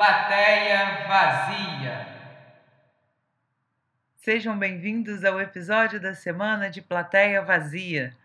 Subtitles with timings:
[0.00, 2.06] Plateia vazia.
[4.16, 8.16] Sejam bem-vindos ao episódio da semana de Plateia Vazia.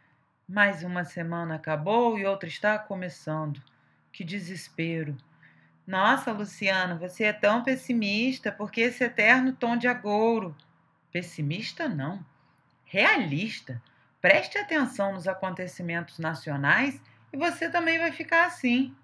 [0.48, 3.62] Mais uma semana acabou e outra está começando.
[4.10, 5.18] Que desespero.
[5.86, 10.56] Nossa, Luciano, você é tão pessimista porque esse eterno tom de agouro.
[11.12, 12.26] Pessimista não,
[12.86, 13.84] realista.
[14.22, 17.02] Preste atenção nos acontecimentos nacionais
[17.34, 18.96] e você também vai ficar assim.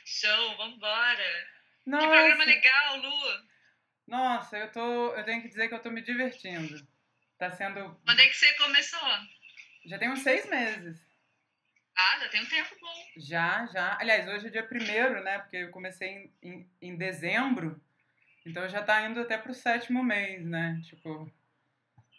[0.05, 1.49] Show, vambora!
[1.85, 2.07] Nossa.
[2.07, 3.56] Que programa legal, Lu!
[4.07, 5.15] Nossa, eu tô.
[5.15, 6.87] Eu tenho que dizer que eu tô me divertindo.
[7.39, 7.99] Tá sendo.
[8.05, 9.09] Quando é que você começou?
[9.85, 10.98] Já tem uns seis meses.
[11.97, 12.95] Ah, já tem um tempo bom.
[13.17, 13.97] Já, já.
[13.98, 15.39] Aliás, hoje é dia primeiro, né?
[15.39, 17.81] Porque eu comecei em, em, em dezembro.
[18.45, 20.81] Então já tá indo até pro sétimo mês, né?
[20.85, 21.33] Tipo.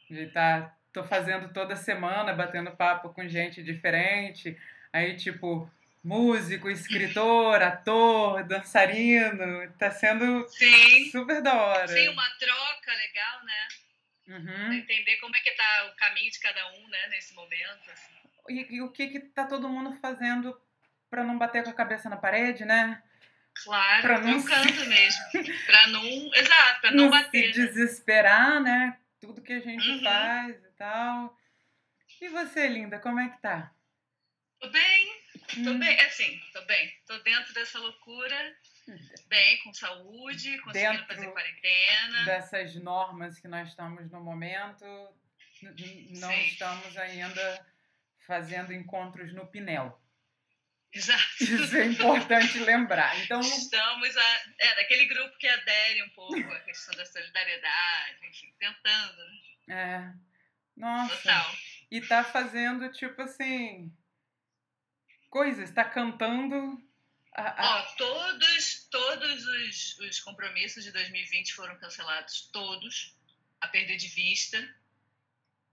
[0.10, 0.74] Já tá.
[0.92, 4.58] Tô fazendo toda semana, batendo papo com gente diferente.
[4.92, 5.70] Aí, tipo,
[6.08, 9.72] músico, escritor, ator, dançarino.
[9.78, 11.12] Tá sendo Sim.
[11.12, 11.88] super da hora.
[11.88, 13.68] Sim, uma troca legal, né?
[14.30, 14.74] Uhum.
[14.74, 17.92] entender como é que tá o caminho de cada um, né, nesse momento.
[17.92, 18.14] assim.
[18.50, 20.60] E, e o que que tá todo mundo fazendo
[21.10, 23.02] pra não bater com a cabeça na parede, né?
[23.64, 25.22] Claro, Pra não trocando mesmo.
[25.66, 26.04] Pra não.
[26.36, 27.54] Exato, pra não, bater.
[27.54, 27.66] se né?
[27.68, 28.98] desesperar, né?
[29.20, 30.04] Tudo que a gente Uhum.
[30.04, 31.38] faz e tal.
[32.22, 33.72] E você, linda, como é que tá?
[34.60, 36.00] Tô bem, tô Hum, bem.
[36.02, 36.94] Assim, tô bem.
[37.06, 38.56] Tô dentro dessa loucura.
[39.28, 42.26] Bem, com saúde, conseguindo Dentro fazer quarentena.
[42.26, 44.86] Dessas normas que nós estamos no momento,
[45.62, 46.46] não Sim.
[46.46, 47.66] estamos ainda
[48.26, 50.02] fazendo encontros no Pinel.
[50.94, 51.24] Exato.
[51.44, 53.18] Isso é importante lembrar.
[53.22, 58.54] Então, Estamos a, é, daquele grupo que adere um pouco à questão da solidariedade, enfim,
[58.58, 59.18] tentando,
[59.68, 60.14] né?
[60.14, 60.28] é.
[60.78, 61.16] Nossa.
[61.16, 61.56] Total.
[61.90, 63.92] E tá fazendo, tipo assim.
[65.30, 66.82] Coisas, tá cantando.
[67.34, 73.16] a- a- Ó, todos, todos os, os compromissos de 2020 foram cancelados, todos,
[73.62, 74.58] a perder de vista.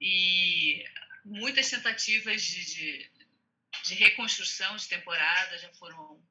[0.01, 0.85] E
[1.25, 3.11] muitas tentativas de, de,
[3.85, 6.23] de reconstrução de temporada já foram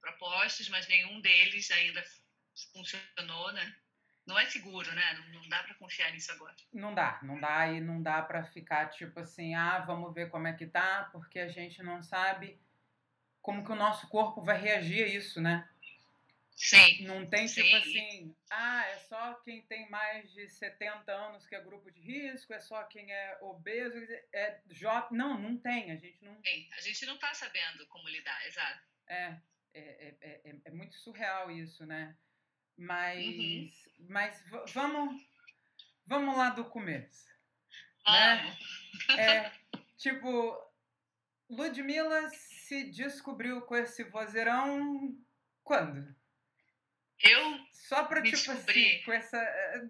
[0.00, 2.04] propostas, mas nenhum deles ainda
[2.72, 3.74] funcionou, né?
[4.30, 5.12] Não é seguro, né?
[5.14, 6.54] Não, não dá para confiar nisso agora.
[6.72, 10.46] Não dá, não dá e não dá pra ficar tipo assim, ah, vamos ver como
[10.46, 12.56] é que tá, porque a gente não sabe
[13.42, 15.68] como que o nosso corpo vai reagir a isso, né?
[16.54, 17.06] Sim.
[17.06, 17.74] Não tem tipo Sim.
[17.74, 22.52] assim, ah, é só quem tem mais de 70 anos que é grupo de risco,
[22.52, 23.96] é só quem é obeso,
[24.32, 25.18] é jovem.
[25.18, 26.40] Não, não tem, a gente não.
[26.40, 28.80] Sim, a gente não está sabendo como lidar, exato.
[29.08, 29.36] É,
[29.74, 32.16] é, é, é, é muito surreal isso, né?
[32.82, 33.72] Mas, Uhum.
[34.08, 34.42] mas
[34.72, 35.22] vamos,
[36.06, 37.26] vamos lá do começo.
[38.06, 38.36] Né?
[39.06, 39.18] Vamos.
[39.20, 39.52] É,
[39.98, 40.56] tipo,
[41.50, 45.14] Ludmilla se descobriu com esse vozeirão
[45.62, 46.16] quando?
[47.22, 48.94] Eu, Só pra, Me tipo descobri.
[48.94, 49.36] assim, com essa.
[49.36, 49.88] eh,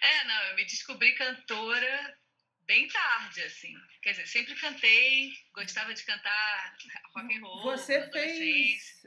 [0.00, 2.18] é, não, eu me descobri cantora
[2.62, 3.74] bem tarde, assim.
[4.00, 6.76] Quer dizer, sempre cantei, gostava de cantar
[7.14, 7.62] rock and roll.
[7.64, 9.02] Você fez.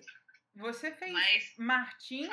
[0.55, 2.29] Você fez Mas, Martins,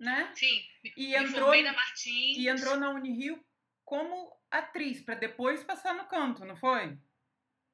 [0.00, 0.32] né?
[0.36, 2.36] sim, E entrou, na Martins.
[2.36, 3.42] e entrou na Unirio
[3.84, 6.98] como atriz, pra depois passar no canto, não foi?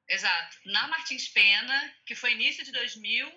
[0.07, 0.57] Exato.
[0.65, 3.31] Na Martins Pena, que foi início de 2000,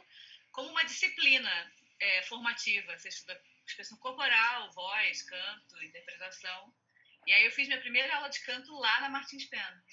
[0.51, 2.99] como uma disciplina é, formativa.
[2.99, 6.75] Você estuda expressão corporal, voz, canto, interpretação.
[7.27, 9.85] E aí eu fiz minha primeira aula de canto lá na Martins Pena.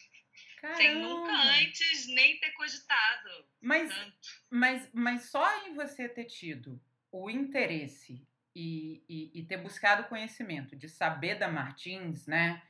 [0.76, 1.54] Sem nunca Caramba!
[1.62, 3.30] antes nem ter cogitado
[3.62, 4.30] Mas, canto.
[4.50, 10.76] mas, mas só em você ter tido o interesse e, e, e ter buscado conhecimento
[10.76, 12.62] de saber da Martins, né?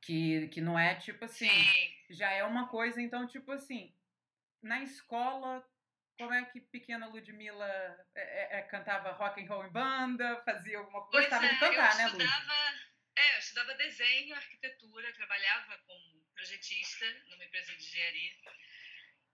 [0.00, 1.48] Que, que não é tipo assim.
[1.48, 1.94] Sim.
[2.10, 3.94] já é uma coisa, então, tipo assim,
[4.62, 5.64] na escola,
[6.18, 7.66] como é que pequena Ludmilla
[8.14, 11.28] é, é, é, cantava rock and roll em banda, fazia alguma coisa?
[11.28, 12.22] Gostava é, de cantar, eu né, Lud?
[12.24, 12.54] estudava,
[13.16, 18.32] É, eu estudava desenho, arquitetura, trabalhava como projetista numa empresa de engenharia.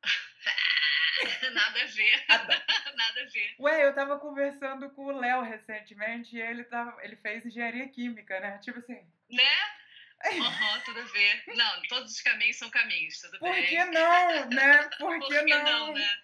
[1.52, 2.24] Nada a ver.
[2.96, 3.54] Nada a ver.
[3.58, 8.40] Ué, eu tava conversando com o Léo recentemente e ele, tava, ele fez engenharia química,
[8.40, 8.58] né?
[8.58, 9.06] Tipo assim.
[9.28, 9.82] Né?
[10.24, 11.42] Uhum, tudo a ver.
[11.48, 13.62] Não, todos os caminhos são caminhos, tudo Por bem.
[13.62, 14.82] Por que não, né?
[14.98, 15.64] Por, Por que, que não?
[15.64, 16.22] não, né?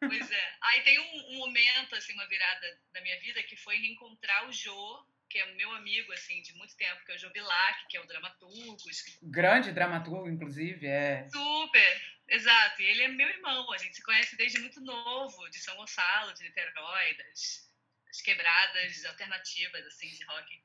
[0.00, 0.54] Pois é.
[0.60, 4.52] Aí tem um, um, momento, assim, uma virada da minha vida que foi reencontrar o
[4.52, 7.96] Jô, que é meu amigo, assim, de muito tempo, que é o Jô Bilac, que
[7.96, 8.76] é o dramaturgo.
[9.22, 11.28] Grande dramaturgo, inclusive, é.
[11.28, 12.82] Super, exato.
[12.82, 16.32] E ele é meu irmão, a gente se conhece desde muito novo, de São Gonçalo,
[16.34, 17.70] de Niterói, das,
[18.06, 20.62] das quebradas alternativas, assim, de rock.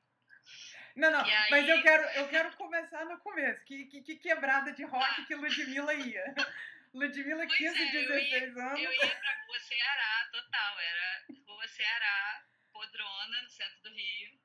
[0.96, 1.50] Não, não, aí...
[1.50, 3.64] mas eu quero, eu quero começar no começo.
[3.64, 5.24] Que, que, que quebrada de rock ah.
[5.26, 6.34] que Ludmilla ia?
[6.94, 8.80] Ludmilla, 15, é, 16 eu ia, anos.
[8.80, 10.80] Eu ia pra Rua Ceará, total.
[10.80, 14.43] Era Rua Ceará, Podrona, no centro do Rio.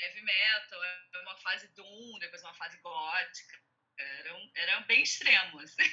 [0.00, 3.58] Heavy metal, era uma fase doom, depois uma fase gótica.
[3.96, 5.90] Era, um, era bem extremo, assim.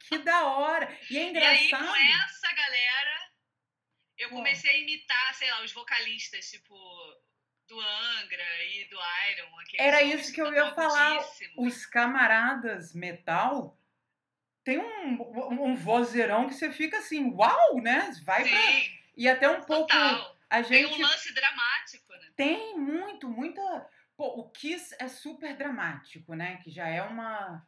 [0.00, 0.98] Que da hora!
[1.10, 1.54] E é engraçado.
[1.56, 3.30] E aí, com essa galera,
[4.18, 6.74] eu comecei a imitar, sei lá, os vocalistas, tipo,
[7.66, 8.98] do Angra e do
[9.30, 9.50] Iron.
[9.78, 11.18] Era isso que eu ia falar.
[11.56, 13.78] Os camaradas metal
[14.64, 18.10] tem um, um vozeirão que você fica assim, uau, né?
[18.24, 19.00] Vai Sim, pra...
[19.16, 19.86] E até um pouco.
[19.86, 20.36] Total.
[20.50, 20.88] A gente...
[20.88, 21.79] Tem um lance dramático?
[22.40, 23.60] Tem muito, muita.
[24.16, 26.56] Pô, o Kiss é super dramático, né?
[26.64, 27.62] Que já é uma,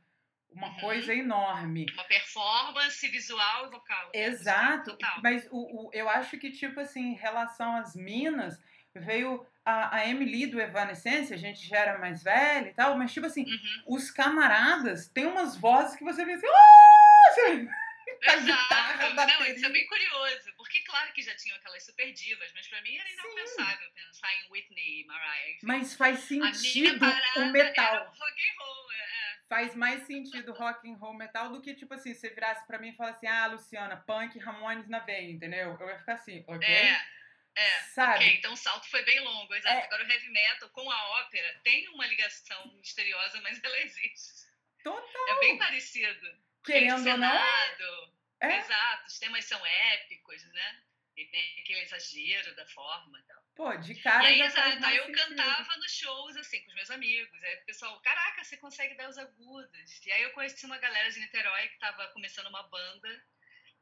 [0.50, 0.80] uma uhum.
[0.80, 1.84] coisa enorme.
[1.92, 4.10] Uma performance visual e vocal.
[4.14, 4.96] Exato.
[5.22, 8.58] Mas o, o, eu acho que, tipo assim, em relação às minas,
[8.94, 13.12] veio a, a Emily do Evanescence, a gente já era mais velha e tal, mas
[13.12, 13.94] tipo assim, uhum.
[13.94, 17.81] os camaradas têm umas vozes que você vê assim, oh!
[18.28, 22.52] A guitarra, Não, isso é bem curioso, porque claro que já tinham aquelas super divas,
[22.54, 23.94] mas pra mim era inalcançável Sim.
[23.94, 25.50] pensar em Whitney e Mariah.
[25.50, 25.66] Enfim.
[25.66, 27.04] Mas faz sentido
[27.36, 28.06] o metal.
[28.06, 29.38] rock and roll, é.
[29.48, 32.90] Faz mais sentido rock and roll metal do que, tipo assim, você virasse pra mim
[32.90, 35.76] e falasse assim, ah, Luciana, punk, Ramones na veia, entendeu?
[35.78, 36.66] Eu ia ficar assim, ok?
[36.68, 37.12] É.
[37.54, 38.14] É, Sabe?
[38.24, 39.76] ok, então o salto foi bem longo, exato.
[39.76, 39.84] É.
[39.84, 44.46] Agora o heavy metal com a ópera tem uma ligação misteriosa, mas ela existe.
[44.82, 45.28] Total.
[45.28, 46.26] É bem parecido.
[46.64, 48.12] Querendo ou não.
[48.40, 48.58] É.
[48.58, 50.82] Exato, os temas são épicos, né?
[51.16, 53.42] E tem aquele exagero da forma e tal.
[53.54, 54.30] Pô, de cara.
[54.30, 57.44] E aí, exato, aí eu cantava nos shows, assim, com os meus amigos.
[57.44, 60.06] Aí o pessoal, caraca, você consegue dar os agudos.
[60.06, 63.24] E aí eu conheci uma galera de Niterói que estava começando uma banda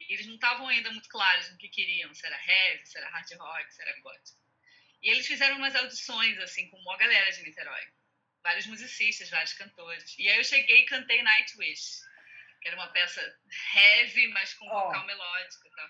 [0.00, 3.08] e eles não estavam ainda muito claros no que queriam, se era heavy, se era
[3.08, 4.40] hard rock, se era gótico.
[5.02, 7.88] E eles fizeram umas audições, assim, com uma galera de Niterói.
[8.42, 10.18] Vários musicistas, vários cantores.
[10.18, 12.00] E aí eu cheguei e cantei Nightwish,
[12.60, 13.20] que era uma peça
[13.74, 15.06] heavy, mas com vocal oh.
[15.06, 15.88] melódico e tal.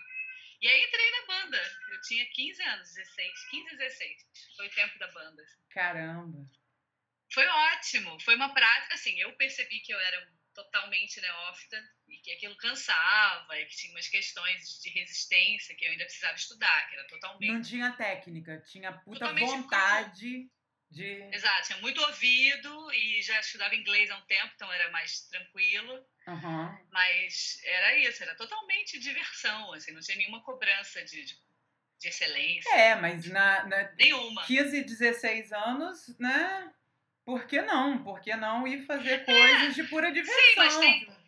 [0.61, 1.61] E aí entrei na banda.
[1.91, 4.17] Eu tinha 15 anos, 16, 15, 16.
[4.55, 5.41] Foi o tempo da banda.
[5.41, 5.57] Assim.
[5.71, 6.49] Caramba!
[7.33, 8.19] Foi ótimo.
[8.21, 13.57] Foi uma prática, assim, eu percebi que eu era totalmente neófita e que aquilo cansava
[13.57, 17.51] e que tinha umas questões de resistência que eu ainda precisava estudar, que era totalmente...
[17.51, 20.49] Não tinha técnica, tinha puta vontade
[20.91, 21.29] de...
[21.31, 25.93] Exato, tinha muito ouvido e já estudava inglês há um tempo, então era mais tranquilo.
[26.27, 26.77] Uhum.
[26.91, 31.37] Mas era isso, era totalmente diversão, assim, não tinha nenhuma cobrança de, de,
[31.99, 32.69] de excelência.
[32.75, 33.91] É, mas na, na...
[33.93, 34.45] Nenhuma.
[34.45, 36.71] 15, 16 anos, né?
[37.23, 38.03] Por que não?
[38.03, 40.43] Por que não ir fazer coisas é, de pura diversão?
[40.43, 41.20] Sim, mas tem,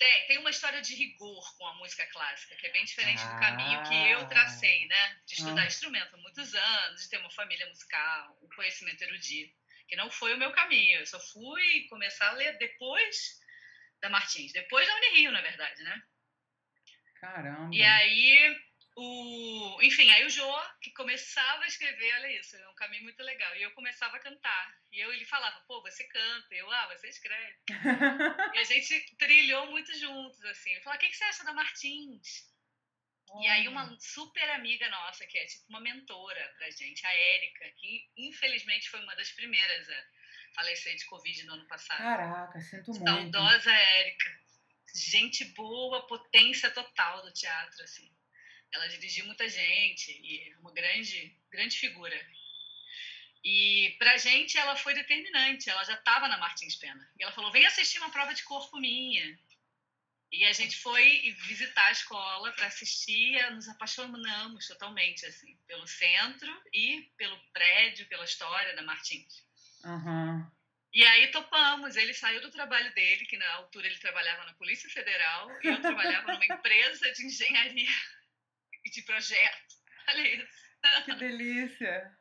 [0.00, 3.34] tem, tem uma história de rigor com a música clássica, que é bem diferente ah,
[3.34, 5.20] do caminho que eu tracei, né?
[5.26, 5.66] De estudar ah.
[5.66, 9.54] instrumento há muitos anos, de ter uma família musical, um conhecimento erudito,
[9.86, 11.00] que não foi o meu caminho.
[11.00, 13.38] Eu só fui começar a ler depois
[14.00, 16.02] da Martins, depois da Unirio, na verdade, né?
[17.20, 17.74] Caramba!
[17.74, 18.58] E aí
[19.02, 20.46] o, enfim, aí o Jô,
[20.82, 23.56] que começava a escrever, olha isso, é um caminho muito legal.
[23.56, 24.78] E eu começava a cantar.
[24.92, 26.54] E eu, ele falava, pô, você canta.
[26.54, 27.56] Eu, ah, você escreve.
[28.54, 30.70] e a gente trilhou muito juntos, assim.
[30.70, 32.50] Ele falou, o que, que você acha da Martins?
[33.30, 33.42] Oh.
[33.42, 37.70] E aí uma super amiga nossa, que é tipo uma mentora pra gente, a Érica,
[37.78, 40.04] que infelizmente foi uma das primeiras a
[40.56, 41.98] falecer de Covid no ano passado.
[41.98, 43.04] Caraca, sinto muito.
[43.04, 44.40] Saudosa Érica.
[44.94, 48.10] Gente boa, potência total do teatro, assim.
[48.72, 52.16] Ela dirigiu muita gente e é uma grande, grande figura.
[53.42, 57.10] E pra gente ela foi determinante, ela já estava na Martins Pena.
[57.18, 59.38] E ela falou: "Vem assistir uma prova de corpo minha".
[60.32, 66.62] E a gente foi visitar a escola para assistir, nos apaixonamos totalmente assim, pelo centro
[66.72, 69.44] e pelo prédio, pela história da Martins.
[69.84, 70.48] Uhum.
[70.92, 71.96] E aí topamos.
[71.96, 75.80] Ele saiu do trabalho dele, que na altura ele trabalhava na Polícia Federal, e eu
[75.80, 77.90] trabalhava numa empresa de engenharia
[78.88, 79.74] de projeto.
[80.08, 80.70] Olha isso.
[81.04, 82.16] Que delícia!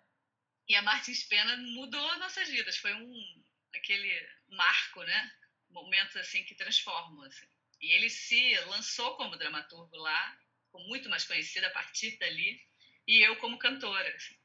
[0.67, 2.77] E a Martins Pena mudou nossas vidas.
[2.77, 5.31] Foi um aquele marco, né?
[5.69, 7.23] Momentos assim que transformam.
[7.23, 7.47] Assim.
[7.81, 12.61] E ele se lançou como dramaturgo lá, ficou muito mais conhecido a partir dali,
[13.07, 14.15] e eu como cantora.
[14.15, 14.37] Assim.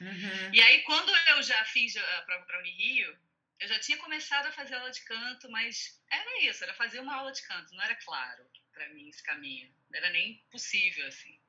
[0.00, 0.54] Uhum.
[0.54, 3.18] E aí, quando eu já fiz a prova para Unirio,
[3.58, 7.14] eu já tinha começado a fazer aula de canto, mas era isso, era fazer uma
[7.14, 11.39] aula de canto, não era claro para mim esse caminho, não era nem possível, assim.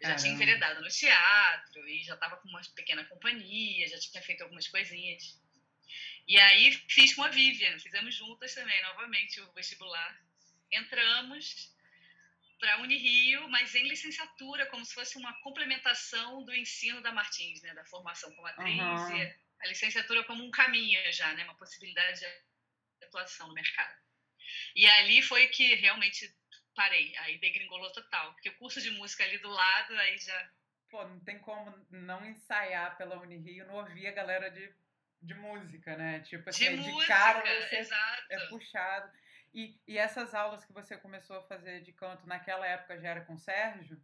[0.00, 4.22] Eu já tinha enveredado no teatro e já estava com uma pequena companhia, já tinha
[4.22, 5.40] feito algumas coisinhas.
[6.28, 10.20] E aí fiz com a Vivian, fizemos juntas também, novamente, o vestibular.
[10.70, 11.74] Entramos
[12.58, 17.72] para Unirio, mas em licenciatura, como se fosse uma complementação do ensino da Martins, né,
[17.74, 19.16] da formação como atriz, uhum.
[19.16, 23.94] e a licenciatura como um caminho já, né, uma possibilidade de atuação no mercado.
[24.74, 26.34] E ali foi que realmente
[26.76, 30.50] parei, aí degringolou total, porque o curso de música ali do lado, aí já...
[30.88, 34.72] Pô, não tem como não ensaiar pela Unirio, não ouvir a galera de,
[35.20, 36.20] de música, né?
[36.20, 38.26] Tipo assim, de, de música, cara você exato.
[38.30, 39.12] é puxado.
[39.52, 43.24] E, e essas aulas que você começou a fazer de canto naquela época já era
[43.24, 44.00] com o Sérgio?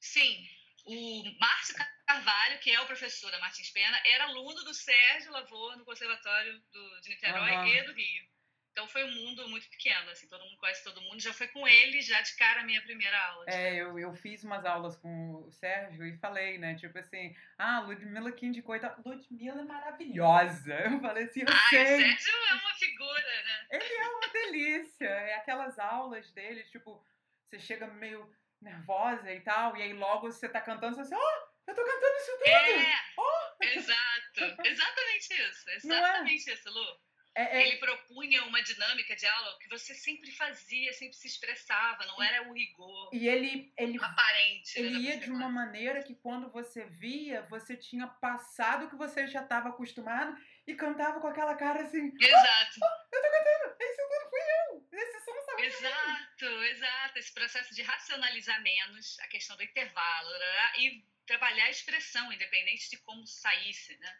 [0.00, 0.48] Sim.
[0.84, 5.76] O Márcio Carvalho, que é o professor da Martins Pena, era aluno do Sérgio Lavô
[5.76, 7.66] no Conservatório do, de Niterói uhum.
[7.68, 8.31] e do Rio.
[8.72, 11.20] Então foi um mundo muito pequeno, assim, todo mundo conhece todo mundo.
[11.20, 13.44] Já foi com ele, já de cara, a minha primeira aula.
[13.46, 17.80] É, eu, eu fiz umas aulas com o Sérgio e falei, né, tipo assim, ah,
[17.80, 18.96] Ludmilla que indicou e tal.
[19.04, 20.74] Ludmilla é maravilhosa.
[20.74, 21.82] Eu falei assim, eu ah, sei.
[21.82, 23.66] o Sérgio é uma figura, né?
[23.72, 25.06] Ele é uma delícia.
[25.06, 27.04] É aquelas aulas dele, tipo,
[27.44, 31.70] você chega meio nervosa e tal, e aí logo você tá cantando, você assim, oh,
[31.70, 32.48] eu tô cantando isso tudo!
[32.48, 33.64] É, oh.
[33.64, 34.66] exato.
[34.66, 35.68] Exatamente isso.
[35.68, 35.76] É?
[35.76, 36.54] Exatamente é?
[36.54, 37.00] isso, Lu.
[37.34, 37.68] É, é...
[37.68, 42.48] Ele propunha uma dinâmica de aula que você sempre fazia, sempre se expressava, não era
[42.48, 43.10] o rigor.
[43.12, 44.78] E ele, ele aparente.
[44.78, 48.96] Ele né, ia de uma maneira que quando você via, você tinha passado o que
[48.96, 50.36] você já estava acostumado
[50.66, 52.12] e cantava com aquela cara assim.
[52.20, 52.80] Exato.
[52.82, 54.88] Oh, oh, eu tô cantando, esse tudo fui eu.
[54.92, 57.18] Esse som sabe Exato, exato.
[57.18, 60.30] Esse processo de racionalizar menos a questão do intervalo
[60.78, 64.16] e trabalhar a expressão, independente de como saísse, né?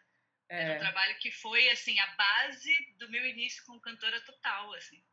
[0.49, 0.75] É.
[0.75, 5.03] um trabalho que foi, assim, a base do meu início como cantora total, assim.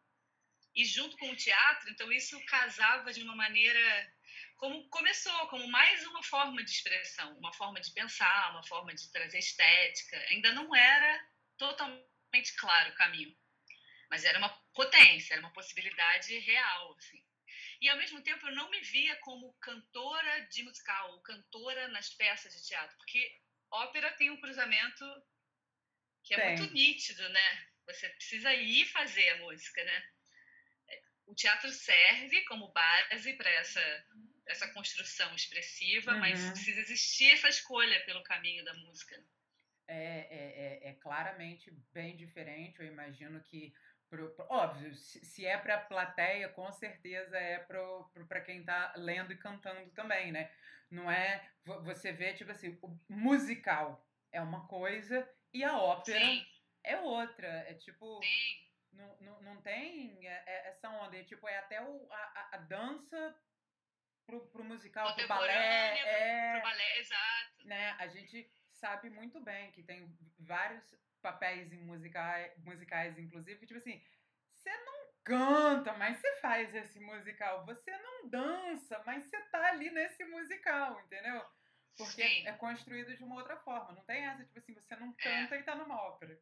[0.74, 4.12] E junto com o teatro, então isso casava de uma maneira
[4.56, 9.10] como começou, como mais uma forma de expressão, uma forma de pensar, uma forma de
[9.10, 10.18] trazer estética.
[10.28, 13.34] Ainda não era totalmente claro o caminho,
[14.10, 17.24] mas era uma potência, era uma possibilidade real, assim.
[17.80, 22.10] E ao mesmo tempo eu não me via como cantora de musical, ou cantora nas
[22.10, 25.04] peças de teatro, porque ópera tem um cruzamento
[26.24, 26.58] que é tem.
[26.58, 27.66] muito nítido, né?
[27.86, 30.04] Você precisa ir fazer a música, né?
[31.26, 34.06] O teatro serve como base para essa,
[34.46, 36.18] essa construção expressiva, uhum.
[36.18, 39.22] mas precisa existir essa escolha pelo caminho da música.
[39.86, 42.80] É, é, é, é claramente bem diferente.
[42.80, 43.72] Eu imagino que
[44.10, 49.32] Pro, pro, óbvio, se, é para a plateia, com certeza é para quem está lendo
[49.32, 50.50] e cantando também, né?
[50.90, 51.48] Não é.
[51.84, 56.46] Você vê, tipo assim, o musical é uma coisa e a ópera Sim.
[56.82, 57.46] é outra.
[57.46, 58.20] É tipo.
[58.22, 58.70] Sim.
[58.92, 61.16] Não, não, não tem é, é, essa onda.
[61.16, 63.36] É, tipo, é até o, a, a dança
[64.26, 66.00] pro, pro musical, pro balé.
[66.00, 67.64] É, pro balé, exato.
[67.64, 67.90] Né?
[68.00, 70.82] A gente sabe muito bem que tem vários
[71.20, 74.02] papéis musicais, musicais inclusive, tipo assim,
[74.56, 77.64] você não canta, mas você faz esse musical.
[77.66, 81.44] Você não dança, mas você tá ali nesse musical, entendeu?
[81.96, 82.46] Porque Sim.
[82.46, 83.92] é construído de uma outra forma.
[83.92, 85.60] Não tem essa, tipo assim, você não canta é.
[85.60, 86.38] e tá numa ópera.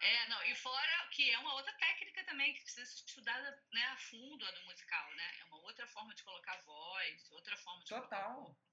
[0.00, 3.84] É, não, e fora que é uma outra técnica também que precisa ser estudada né,
[3.84, 5.30] a fundo a do musical, né?
[5.40, 8.34] É uma outra forma de colocar voz, outra forma de Total.
[8.34, 8.72] colocar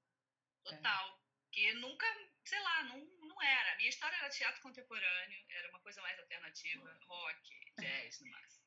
[0.63, 1.19] Total.
[1.23, 1.28] É.
[1.51, 2.05] Que nunca,
[2.45, 3.75] sei lá, não, não era.
[3.77, 8.65] Minha história era teatro contemporâneo, era uma coisa mais alternativa, rock, jazz, no máximo.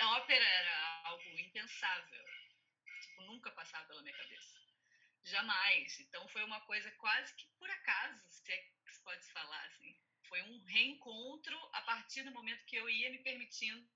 [0.00, 2.24] A ópera era algo impensável.
[3.00, 4.56] Tipo, nunca passava pela minha cabeça.
[5.24, 5.98] Jamais.
[6.00, 9.98] Então foi uma coisa quase que por acaso, se é que se pode falar assim.
[10.28, 13.88] Foi um reencontro a partir do momento que eu ia me permitindo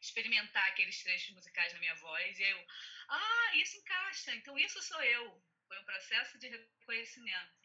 [0.00, 2.38] experimentar aqueles trechos musicais na minha voz.
[2.38, 2.66] E eu,
[3.08, 5.42] ah, isso encaixa, então isso sou eu.
[5.66, 7.61] Foi um processo de reconhecimento.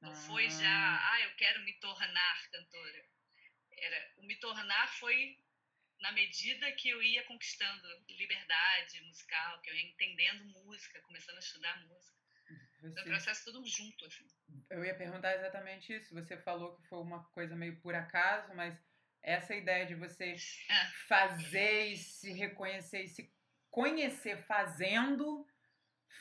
[0.00, 0.14] Não ah.
[0.14, 3.04] foi já, ah, eu quero me tornar cantora.
[3.78, 5.38] Era, o me tornar foi
[6.00, 11.40] na medida que eu ia conquistando liberdade musical, que eu ia entendendo música, começando a
[11.40, 12.16] estudar música.
[12.80, 13.00] Você...
[13.00, 14.26] Um processo todo junto, assim.
[14.70, 16.14] Eu ia perguntar exatamente isso.
[16.14, 18.78] Você falou que foi uma coisa meio por acaso, mas
[19.22, 20.36] essa ideia de você é.
[21.08, 23.34] fazer e se reconhecer e se
[23.70, 25.46] conhecer fazendo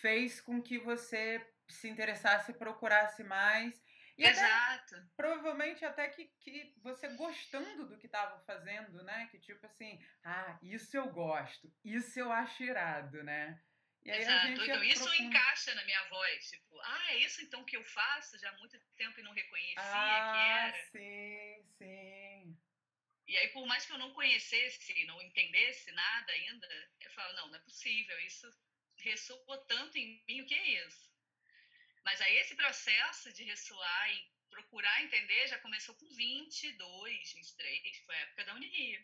[0.01, 3.84] fez com que você se interessasse e procurasse mais
[4.17, 4.95] E Exato.
[4.95, 9.27] Até, provavelmente até que, que você gostando do que estava fazendo, né?
[9.29, 13.62] Que tipo assim, ah, isso eu gosto, isso eu acho irado, né?
[14.05, 14.48] E aí Exato.
[14.48, 16.50] então, isso encaixa na minha voz.
[16.50, 19.81] Tipo, ah, é isso então que eu faço já há muito tempo e não reconhecia
[19.81, 20.86] ah, que era.
[20.91, 22.57] Sim, sim.
[23.27, 26.67] E aí, por mais que eu não conhecesse, não entendesse nada ainda,
[27.01, 28.48] eu falo, não, não é possível, isso
[28.98, 31.14] ressoou tanto em mim, o que é isso?
[32.05, 38.15] Mas aí esse processo de ressoar e procurar entender já começou com 22, 23, foi
[38.15, 39.03] a época da Unirio.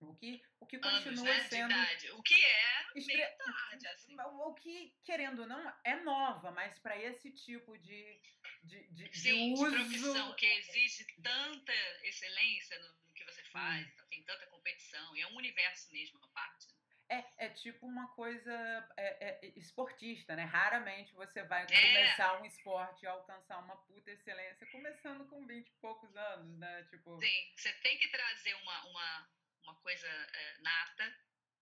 [0.00, 1.74] O que, o que continua Anos, né, sendo.
[2.16, 3.26] O que é estre...
[3.36, 4.16] tarde, assim.
[4.20, 8.20] O que, querendo ou não, é nova, mas para esse tipo de,
[8.62, 9.70] de, de, Sim, de uso.
[9.70, 11.72] De profissão que exige tanta
[12.04, 14.06] excelência no, que você faz, hum.
[14.08, 16.68] tem tanta competição, e é um universo mesmo a parte.
[16.68, 16.77] Né?
[17.10, 18.52] É, é tipo uma coisa
[18.96, 20.44] é, é, esportista, né?
[20.44, 21.66] Raramente você vai é.
[21.66, 26.86] começar um esporte e alcançar uma puta excelência começando com 20 e poucos anos, né?
[26.90, 27.18] Tipo...
[27.18, 29.30] Sim, você tem que trazer uma, uma,
[29.62, 31.16] uma coisa é, nata,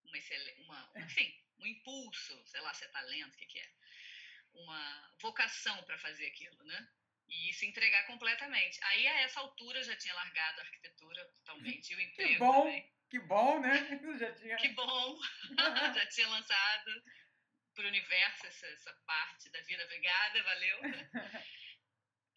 [0.04, 0.18] uma,
[0.64, 3.70] uma, enfim, um impulso, sei lá se é talento, o que, que é.
[4.52, 6.88] Uma vocação para fazer aquilo, né?
[7.28, 8.78] E se entregar completamente.
[8.84, 12.38] Aí, a essa altura, eu já tinha largado a arquitetura totalmente e o emprego que
[12.38, 12.95] bom, também.
[13.08, 13.70] Que bom, né?
[14.18, 14.56] Já tinha...
[14.56, 15.18] Que bom!
[15.94, 17.04] já tinha lançado
[17.74, 20.80] para o universo essa, essa parte da vida vegada, valeu!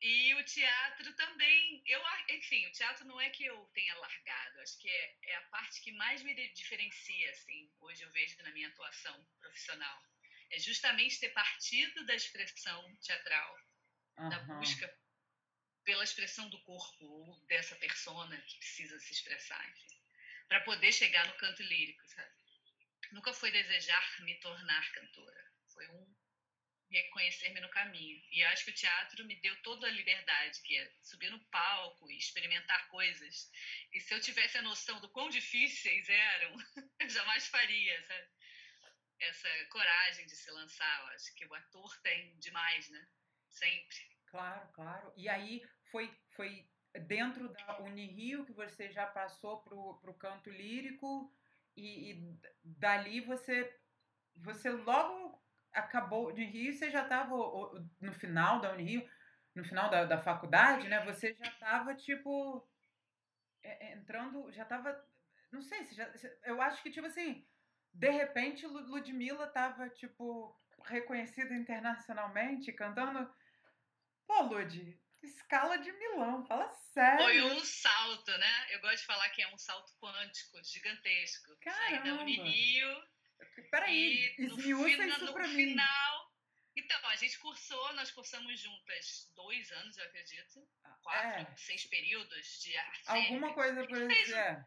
[0.01, 4.79] E o teatro também, eu, enfim, o teatro não é que eu tenha largado, acho
[4.79, 8.69] que é, é a parte que mais me diferencia, assim, hoje eu vejo na minha
[8.69, 10.01] atuação profissional.
[10.51, 13.57] É justamente ter partido da expressão teatral,
[14.19, 14.29] uhum.
[14.29, 14.97] da busca
[15.83, 19.98] pela expressão do corpo ou dessa persona que precisa se expressar, enfim,
[20.49, 22.33] para poder chegar no canto lírico, sabe?
[23.11, 26.15] Nunca foi desejar me tornar cantora, foi um
[26.91, 28.19] reconhecer-me no caminho.
[28.31, 32.09] E acho que o teatro me deu toda a liberdade, que é subir no palco
[32.11, 33.49] e experimentar coisas.
[33.93, 36.55] E se eu tivesse a noção do quão difíceis eram,
[36.99, 38.27] eu jamais faria, sabe?
[39.19, 43.07] Essa coragem de se lançar, eu acho que o ator tem demais, né?
[43.49, 43.97] Sempre.
[44.27, 45.13] Claro, claro.
[45.17, 46.67] E aí foi, foi
[47.07, 51.31] dentro da Unirio que você já passou para o canto lírico
[51.75, 53.75] e, e dali você,
[54.35, 55.39] você logo
[55.71, 57.35] acabou de Rio, você já estava
[58.01, 59.07] no final da Unirio,
[59.55, 61.03] no final da, da faculdade, né?
[61.05, 62.67] Você já estava tipo
[63.63, 65.05] é, é, entrando, já estava,
[65.51, 66.11] não sei, se já,
[66.43, 67.45] eu acho que tipo assim,
[67.93, 73.29] de repente Ludmilla estava tipo reconhecida internacionalmente cantando,
[74.25, 77.23] pô, Lud, escala de Milão, fala sério.
[77.23, 78.67] Foi um salto, né?
[78.71, 81.55] Eu gosto de falar que é um salto quântico, gigantesco.
[81.57, 81.87] Caramba.
[81.87, 83.09] Sair da Unirio
[83.71, 85.55] Peraí, isso no pra mim.
[85.55, 86.29] final.
[86.75, 90.67] Então, a gente cursou, nós cursamos juntas dois anos, eu acredito.
[91.03, 91.57] Quatro, é.
[91.57, 93.03] seis períodos de arte.
[93.07, 94.35] Alguma coisa por isso.
[94.35, 94.65] É.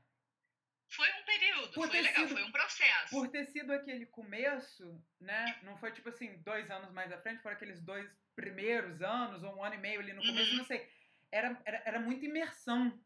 [0.88, 3.10] Foi um período, por foi legal, sido, foi um processo.
[3.10, 5.58] Por ter sido aquele começo, né?
[5.62, 9.57] Não foi tipo assim, dois anos mais à frente, foram aqueles dois primeiros anos, ou
[9.57, 10.59] um ano e meio ali no começo, uhum.
[10.59, 10.88] não sei.
[11.31, 12.99] Era, era, era muita imersão.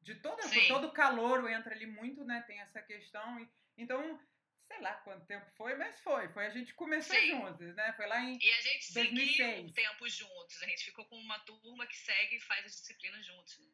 [0.00, 2.42] De todo o calor entra ali muito, né?
[2.46, 3.38] Tem essa questão.
[3.38, 4.20] E, então,
[4.66, 6.28] sei lá quanto tempo foi, mas foi.
[6.30, 7.30] Foi a gente começou Sim.
[7.30, 7.92] juntos, né?
[7.92, 9.36] Foi lá em E a gente 2006.
[9.36, 10.62] seguiu o tempo juntos.
[10.62, 13.58] A gente ficou com uma turma que segue e faz as disciplinas juntos.
[13.58, 13.66] Né?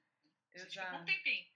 [0.54, 1.46] A gente ficou um tempinho.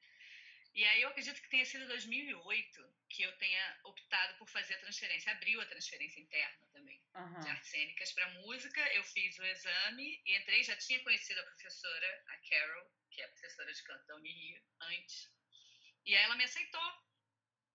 [0.75, 4.79] E aí eu acredito que tenha sido 2008 que eu tenha optado por fazer a
[4.79, 5.33] transferência.
[5.33, 7.41] Abriu a transferência interna também uhum.
[7.41, 8.81] de artes cênicas para música.
[8.95, 10.63] Eu fiz o exame e entrei.
[10.63, 14.63] Já tinha conhecido a professora, a Carol, que é a professora de canto da Unirio,
[14.81, 15.31] antes.
[16.07, 17.05] E aí ela me aceitou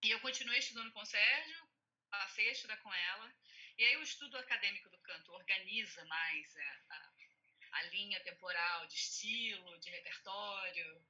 [0.04, 1.70] e eu continuei estudando com o Sérgio,
[2.10, 3.34] passei a estudar com ela.
[3.78, 7.14] E aí o estudo acadêmico do canto organiza mais a, a,
[7.74, 11.06] a linha temporal de estilo, de repertório,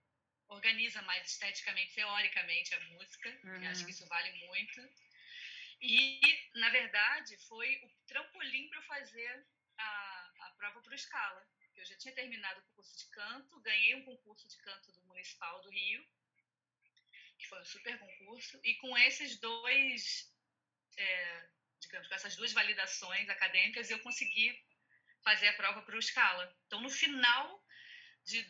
[0.49, 3.39] organiza mais esteticamente, teoricamente a música.
[3.43, 3.67] Uhum.
[3.69, 4.81] Acho que isso vale muito.
[5.81, 9.45] E, na verdade, foi o trampolim para eu fazer
[9.77, 11.47] a, a prova para o Scala.
[11.75, 15.61] Eu já tinha terminado o curso de canto, ganhei um concurso de canto do Municipal
[15.61, 16.03] do Rio,
[17.37, 20.33] que foi um super concurso, e com esses dois,
[20.97, 24.59] é, digamos, com essas duas validações acadêmicas, eu consegui
[25.23, 26.51] fazer a prova para o Scala.
[26.65, 27.63] Então, no final
[28.25, 28.41] de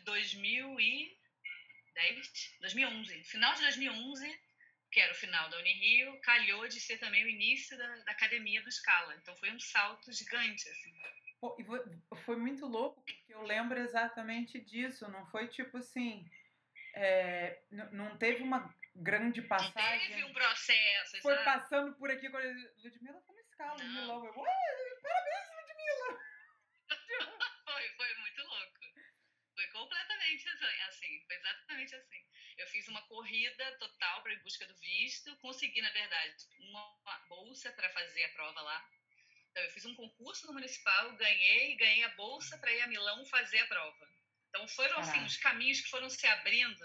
[1.98, 4.40] 2010, 2011, final de 2011,
[4.90, 8.62] que era o final da Unirio, calhou de ser também o início da, da academia
[8.62, 9.14] do Scala.
[9.16, 10.92] Então, foi um salto gigante, assim.
[11.40, 16.28] Pô, e foi muito louco, porque eu lembro exatamente disso, não foi tipo assim
[16.94, 20.08] é, não teve uma grande passagem.
[20.08, 21.20] Teve um processo.
[21.22, 22.44] Foi passando por aqui quando
[22.82, 23.22] Ludmilla.
[23.58, 23.76] Não.
[23.78, 24.24] Milão.
[24.24, 26.20] Eu, parabéns, Ludmilla!
[27.64, 28.78] foi, foi muito louco.
[29.72, 30.47] completamente
[30.88, 32.24] assim, foi exatamente assim.
[32.56, 37.72] Eu fiz uma corrida total para em busca do visto, consegui, na verdade, uma bolsa
[37.72, 38.90] para fazer a prova lá.
[39.50, 43.24] Então, eu fiz um concurso no municipal, ganhei, ganhei a bolsa para ir a Milão
[43.26, 44.08] fazer a prova.
[44.48, 46.84] Então, foram assim, os caminhos que foram se abrindo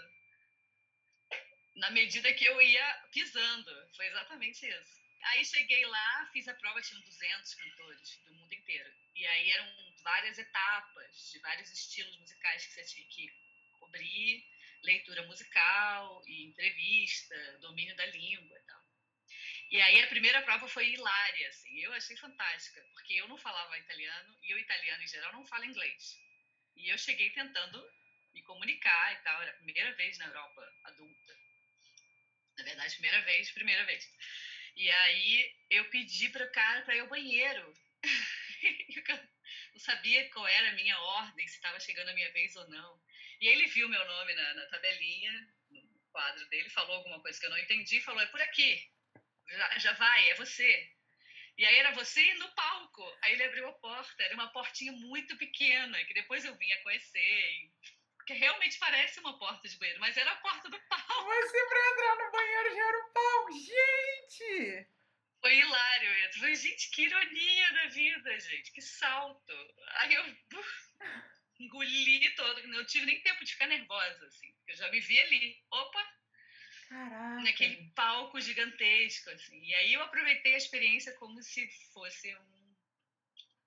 [1.76, 3.88] na medida que eu ia pisando.
[3.96, 5.04] Foi exatamente isso.
[5.22, 8.94] Aí cheguei lá, fiz a prova, tinham 200 cantores do mundo inteiro.
[9.14, 13.43] E aí eram várias etapas, de vários estilos musicais que você tinha que
[13.94, 14.44] cobrir,
[14.82, 18.84] leitura musical e entrevista, domínio da língua e tal.
[19.70, 23.78] E aí a primeira prova foi hilária, assim, eu achei fantástica, porque eu não falava
[23.78, 26.20] italiano e o italiano em geral não fala inglês.
[26.76, 27.82] E eu cheguei tentando
[28.34, 31.38] me comunicar e tal, era a primeira vez na Europa adulta.
[32.56, 34.08] Na verdade, primeira vez, primeira vez.
[34.76, 37.72] E aí eu pedi para o cara para ir ao banheiro.
[39.72, 43.00] não sabia qual era a minha ordem, se estava chegando a minha vez ou não.
[43.44, 47.44] E ele viu meu nome na, na, tabelinha, no quadro dele, falou alguma coisa que
[47.44, 48.90] eu não entendi, falou: é por aqui,
[49.50, 50.90] já, já vai, é você.
[51.58, 53.04] E aí era você no palco.
[53.20, 56.82] Aí ele abriu a porta, era uma portinha muito pequena, que depois eu vim a
[56.84, 57.70] conhecer.
[58.16, 61.24] Porque realmente parece uma porta de banheiro, mas era a porta do palco.
[61.24, 63.52] Você pra entrar no banheiro já era o palco.
[63.52, 64.88] Gente!
[65.42, 66.08] Foi hilário.
[66.08, 68.72] Eu falei, gente, que ironia da vida, gente.
[68.72, 69.52] Que salto.
[69.96, 70.34] Aí eu
[71.64, 72.66] engoli todo.
[72.68, 74.54] Não tive nem tempo de ficar nervosa, assim.
[74.66, 75.62] Eu já me vi ali.
[75.70, 76.14] Opa!
[76.88, 77.42] Caraca.
[77.42, 79.60] Naquele palco gigantesco, assim.
[79.64, 82.74] E aí eu aproveitei a experiência como se fosse um...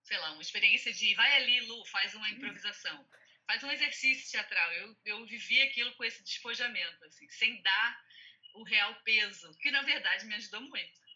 [0.04, 3.06] Sei lá, uma experiência de vai ali, Lu, faz uma improvisação
[3.48, 4.72] faz um exercício teatral.
[4.74, 8.06] Eu, eu vivi aquilo com esse despojamento, assim, sem dar
[8.54, 11.07] o real peso, que na verdade me ajudou muito.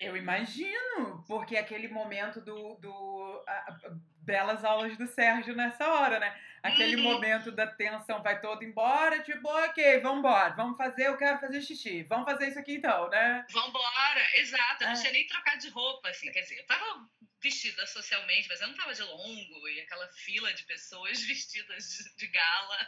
[0.00, 3.90] Eu imagino, porque aquele momento do, do a, a,
[4.22, 6.40] belas aulas do Sérgio nessa hora, né?
[6.62, 7.02] Aquele uhum.
[7.02, 11.60] momento da tensão vai todo embora, tipo, ok, vamos embora, vamos fazer, eu quero fazer
[11.60, 13.46] xixi, vamos fazer isso aqui então, né?
[13.50, 15.00] Vambora, exato, eu não é.
[15.00, 17.06] tinha nem trocado de roupa, assim, quer dizer, eu tava
[17.42, 22.16] vestida socialmente, mas eu não tava de longo, e aquela fila de pessoas vestidas de,
[22.16, 22.78] de gala,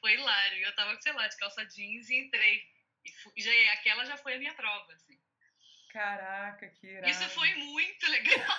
[0.00, 2.62] foi hilário, eu tava, sei lá, de calça jeans e entrei,
[3.04, 5.19] e, fui, já, aquela já foi a minha prova, assim.
[5.92, 7.08] Caraca, que irado.
[7.08, 8.56] Isso foi muito legal.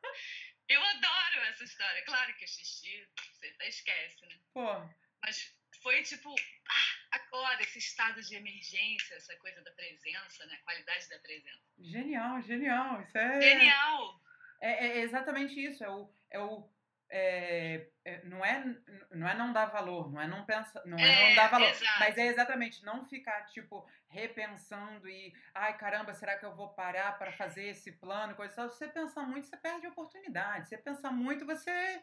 [0.68, 2.02] Eu adoro essa história.
[2.04, 4.38] Claro que xixi, você até esquece, né?
[4.54, 4.88] Pô.
[5.22, 10.54] Mas foi tipo, ah, agora, esse estado de emergência, essa coisa da presença, né?
[10.54, 11.62] A qualidade da presença.
[11.78, 13.02] Genial, genial.
[13.02, 13.40] Isso é.
[13.40, 14.20] Genial!
[14.60, 15.84] É, é exatamente isso.
[15.84, 16.68] É o, é o
[17.14, 18.64] é, é, não, é,
[19.10, 21.68] não é não dar valor, não é não pensar, não é, é não dar valor,
[21.68, 22.00] exato.
[22.00, 27.18] mas é exatamente não ficar tipo repensando e ai caramba, será que eu vou parar
[27.18, 28.70] para fazer esse plano, coisa tal.
[28.70, 30.70] Se você pensar muito, você perde a oportunidade.
[30.70, 32.02] Se você pensar muito, você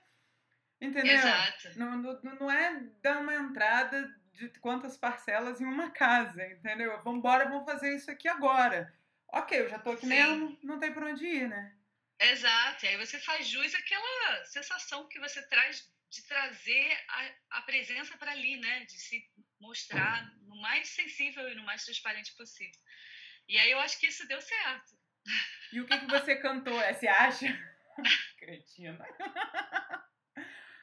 [0.80, 1.16] entendeu?
[1.16, 1.80] Exato.
[1.80, 7.02] Não, não, não é dar uma entrada de quantas parcelas em uma casa, entendeu?
[7.04, 8.94] Vamos embora, vamos fazer isso aqui agora.
[9.28, 10.10] Ok, eu já tô aqui Sim.
[10.10, 11.74] mesmo, não tem para onde ir, né?
[12.20, 17.62] Exato, e aí você faz jus àquela sensação que você traz de trazer a, a
[17.62, 18.86] presença para ali, né?
[18.86, 19.24] De se
[19.60, 22.80] mostrar no mais sensível e no mais transparente possível.
[23.48, 24.98] E aí eu acho que isso deu certo.
[25.72, 26.80] E o que, que você cantou?
[26.82, 27.48] É, você acha?
[28.38, 29.06] Cretina.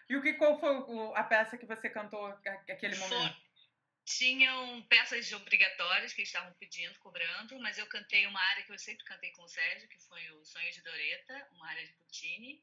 [0.09, 0.71] E o que, qual foi
[1.15, 2.27] a peça que você cantou
[2.69, 3.46] aquele momento?
[4.07, 8.79] Tinham peças obrigatórias que eles estavam pedindo, cobrando, mas eu cantei uma área que eu
[8.79, 12.63] sempre cantei com o Sérgio, que foi o Sonho de Doreta, uma área de Puccini,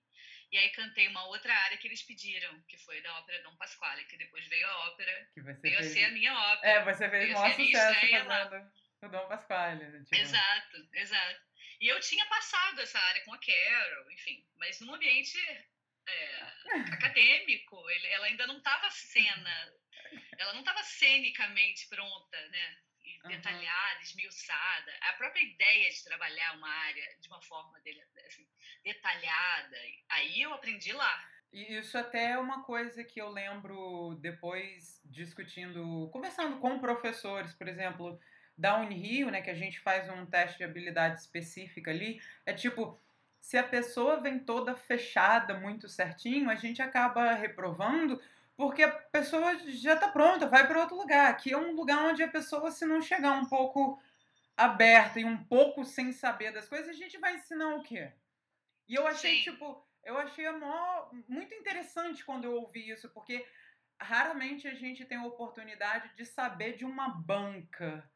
[0.50, 4.06] e aí cantei uma outra área que eles pediram, que foi da ópera Dom Pasquale,
[4.06, 5.92] que depois veio a ópera, que você veio fez...
[5.92, 6.72] a ser a minha ópera.
[6.72, 10.04] É, você fez o maior sucesso fazendo o Dom Pasquale.
[10.06, 10.16] Tipo...
[10.16, 11.42] Exato, exato.
[11.82, 15.38] E eu tinha passado essa área com a Carol, enfim, mas num ambiente
[16.08, 16.42] é,
[16.94, 19.83] acadêmico, ele, ela ainda não estava cena
[20.38, 22.78] ela não estava cenicamente pronta, né?
[23.04, 24.02] E detalhada, uhum.
[24.02, 24.94] esmiuçada.
[25.02, 28.48] A própria ideia de trabalhar uma área de uma forma dele, assim,
[28.84, 29.78] detalhada,
[30.10, 31.30] aí eu aprendi lá.
[31.52, 37.68] E isso até é uma coisa que eu lembro depois discutindo, conversando com professores, por
[37.68, 38.20] exemplo,
[38.58, 43.00] da Unirio, né, que a gente faz um teste de habilidade específica ali, é tipo,
[43.40, 48.20] se a pessoa vem toda fechada, muito certinho, a gente acaba reprovando
[48.56, 51.32] porque a pessoa já está pronta, vai para outro lugar.
[51.32, 54.02] Aqui é um lugar onde a pessoa, se não chegar um pouco
[54.56, 58.12] aberta e um pouco sem saber das coisas, a gente vai ensinar o quê?
[58.88, 59.52] E eu achei, Sim.
[59.52, 63.46] tipo, eu achei maior, muito interessante quando eu ouvi isso, porque
[64.00, 68.08] raramente a gente tem a oportunidade de saber de uma banca.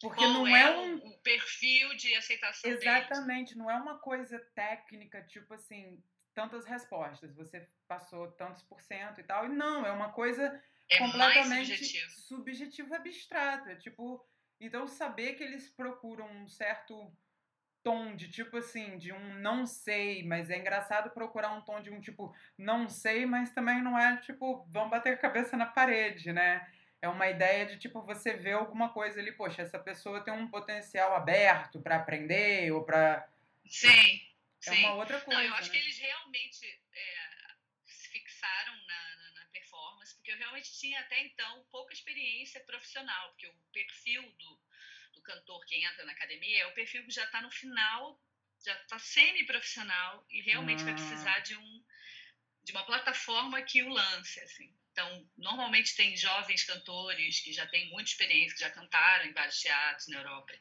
[0.00, 0.94] Porque não é, é um...
[0.94, 3.56] um perfil de aceitação Exatamente, deles.
[3.56, 6.00] não é uma coisa técnica, tipo assim,
[6.38, 9.46] tantas respostas, você passou tantos por cento e tal.
[9.46, 10.44] E não, é uma coisa
[10.88, 12.10] É completamente subjetivo.
[12.12, 13.68] subjetivo abstrato.
[13.68, 14.24] É tipo,
[14.60, 17.12] então saber que eles procuram um certo
[17.82, 21.90] tom de tipo assim, de um não sei, mas é engraçado procurar um tom de
[21.90, 26.32] um tipo não sei, mas também não é tipo, vamos bater a cabeça na parede,
[26.32, 26.64] né?
[27.02, 30.48] É uma ideia de tipo você vê alguma coisa ali, poxa, essa pessoa tem um
[30.48, 33.26] potencial aberto para aprender ou para
[33.66, 34.20] Sim,
[34.66, 34.80] é sim.
[34.80, 35.40] uma outra coisa.
[35.40, 35.78] Não, eu acho né?
[35.78, 37.28] que eles realmente é,
[37.86, 43.30] se fixaram na, na- na performance, porque eu realmente tinha até então pouca experiência profissional,
[43.30, 44.60] porque o perfil do,
[45.14, 48.20] do cantor que entra na academia é o perfil que já está no final,
[48.64, 50.96] já está semi-profissional e realmente vai Ah.
[50.96, 51.84] precisar de, um,
[52.64, 54.76] de uma plataforma que o lance, assim.
[54.92, 59.60] Então, normalmente tem jovens cantores que já têm muita experiência, que já cantaram em vários
[59.60, 60.52] teatros na Europa.
[60.54, 60.60] e.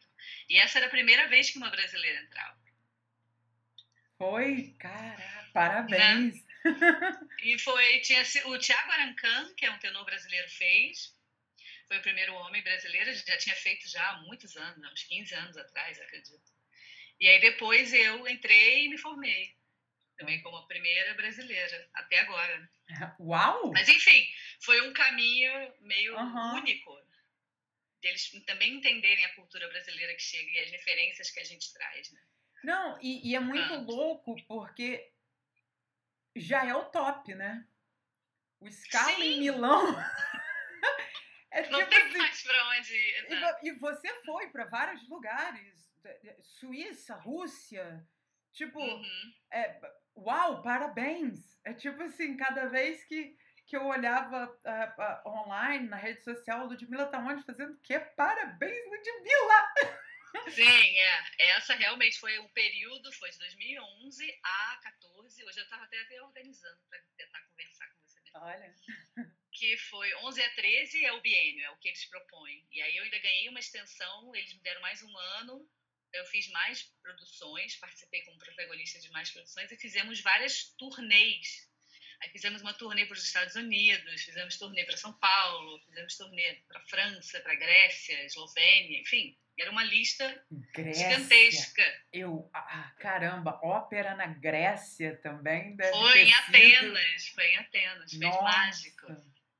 [0.56, 2.67] E essa era a primeira vez que uma brasileira entrava.
[4.18, 6.44] Foi, cara, parabéns.
[7.44, 11.16] E foi, tinha o Tiago Arancan, que é um tenor brasileiro, fez.
[11.88, 15.56] Foi o primeiro homem brasileiro, já tinha feito já há muitos anos, uns 15 anos
[15.56, 16.52] atrás, acredito.
[17.20, 19.56] E aí depois eu entrei e me formei.
[20.18, 22.60] Também como a primeira brasileira, até agora.
[22.60, 23.16] né?
[23.20, 23.72] Uau!
[23.72, 24.28] Mas enfim,
[24.62, 26.56] foi um caminho meio Aham.
[26.60, 26.98] único.
[28.02, 32.12] Deles também entenderem a cultura brasileira que chega e as referências que a gente traz,
[32.12, 32.22] né?
[32.64, 33.78] Não, e, e é muito Ah.
[33.78, 35.12] louco porque
[36.36, 37.66] já é o top, né?
[38.60, 39.40] O Scala em.
[39.40, 39.86] Milão.
[41.52, 43.28] é Não tipo tem assim, mais pra onde ir.
[43.64, 45.88] E, e você foi para vários lugares,
[46.42, 48.08] Suíça, Rússia,
[48.54, 49.34] tipo, Uhum.
[49.52, 49.80] é,
[50.16, 51.60] uau, parabéns.
[51.64, 56.66] É tipo assim, cada vez que, que eu olhava ah, ah, online, na rede social,
[56.66, 58.00] Ludmilla tá onde fazendo o quê?
[58.00, 59.74] Parabéns, Ludmilla!
[60.50, 61.26] Sim, é.
[61.50, 65.44] Essa realmente foi o período, foi de 2011 a 14.
[65.44, 68.20] Hoje eu estava até, até organizando para tentar conversar com você.
[68.22, 68.40] mesmo.
[68.40, 68.76] Olha.
[69.54, 72.68] Que foi 11 a 13 é o biênio, é o que eles propõem.
[72.72, 75.68] E aí eu ainda ganhei uma extensão, eles me deram mais um ano.
[76.14, 81.68] Eu fiz mais produções, participei como protagonista de mais produções e fizemos várias turnês.
[82.22, 86.56] Aí fizemos uma turnê para os Estados Unidos, fizemos turnê para São Paulo, fizemos turnê
[86.68, 89.38] para França, para Grécia, Eslovênia, enfim.
[89.60, 91.10] Era uma lista Grécia.
[91.10, 91.84] gigantesca.
[92.14, 98.12] Eu, ah, caramba, ópera na Grécia também deve Foi em sido- Atenas, foi em Atenas,
[98.12, 99.08] fez Nossa, mágico.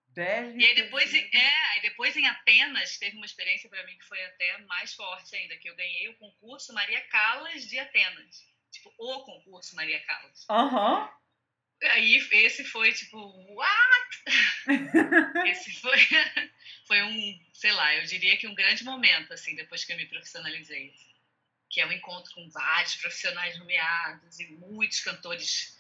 [0.10, 3.98] Deve E aí depois, sido- é, aí depois em Atenas teve uma experiência para mim
[3.98, 8.44] que foi até mais forte ainda, que eu ganhei o concurso Maria Callas de Atenas.
[8.72, 10.46] Tipo, o concurso Maria Callas.
[10.50, 11.10] Aham.
[11.84, 13.18] Aí esse foi tipo,
[13.54, 14.08] what?
[15.48, 15.98] esse foi,
[16.88, 20.06] foi um, sei lá, eu diria que um grande momento, assim, depois que eu me
[20.06, 20.94] profissionalizei.
[21.70, 25.78] Que é um encontro com vários profissionais nomeados e muitos cantores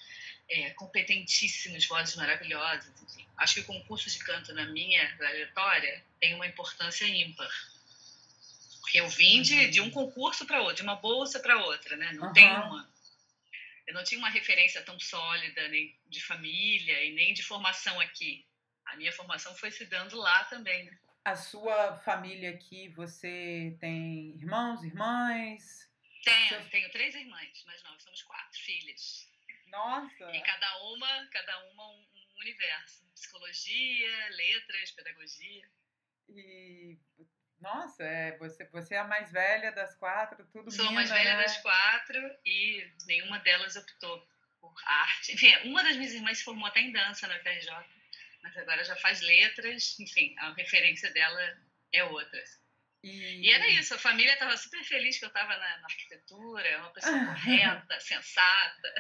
[0.49, 2.91] é, competentíssimos, vozes maravilhosas.
[3.01, 3.25] Enfim.
[3.37, 7.49] Acho que o concurso de canto na minha trajetória tem uma importância ímpar.
[8.81, 12.13] Porque eu vim de, de um concurso para outro, de uma bolsa para outra, né?
[12.13, 12.33] Não Aham.
[12.33, 12.89] tem uma.
[13.87, 18.45] Eu não tinha uma referência tão sólida, nem de família e nem de formação aqui.
[18.85, 20.99] A minha formação foi se dando lá também, né?
[21.23, 25.89] A sua família aqui, você tem irmãos, irmãs?
[26.23, 29.29] Tenho, Seus- tenho três irmãs, mas nós somos quatro filhas.
[29.67, 30.31] Nossa!
[30.33, 33.05] E cada uma, cada uma um, um universo.
[33.13, 35.69] Psicologia, letras, pedagogia.
[36.29, 36.97] E
[37.59, 41.35] nossa, é, você, você é a mais velha das quatro, tudo Sou a mais velha
[41.35, 41.41] né?
[41.41, 44.27] das quatro e nenhuma delas optou
[44.61, 45.33] por arte.
[45.33, 47.71] Enfim, uma das minhas irmãs se formou até em dança na FRJ,
[48.43, 49.99] mas agora já faz letras.
[49.99, 51.57] Enfim, a referência dela
[51.91, 52.43] é outra.
[53.03, 56.79] E, E era isso, a família estava super feliz que eu estava na, na arquitetura,
[56.79, 58.93] uma pessoa correta, sensata.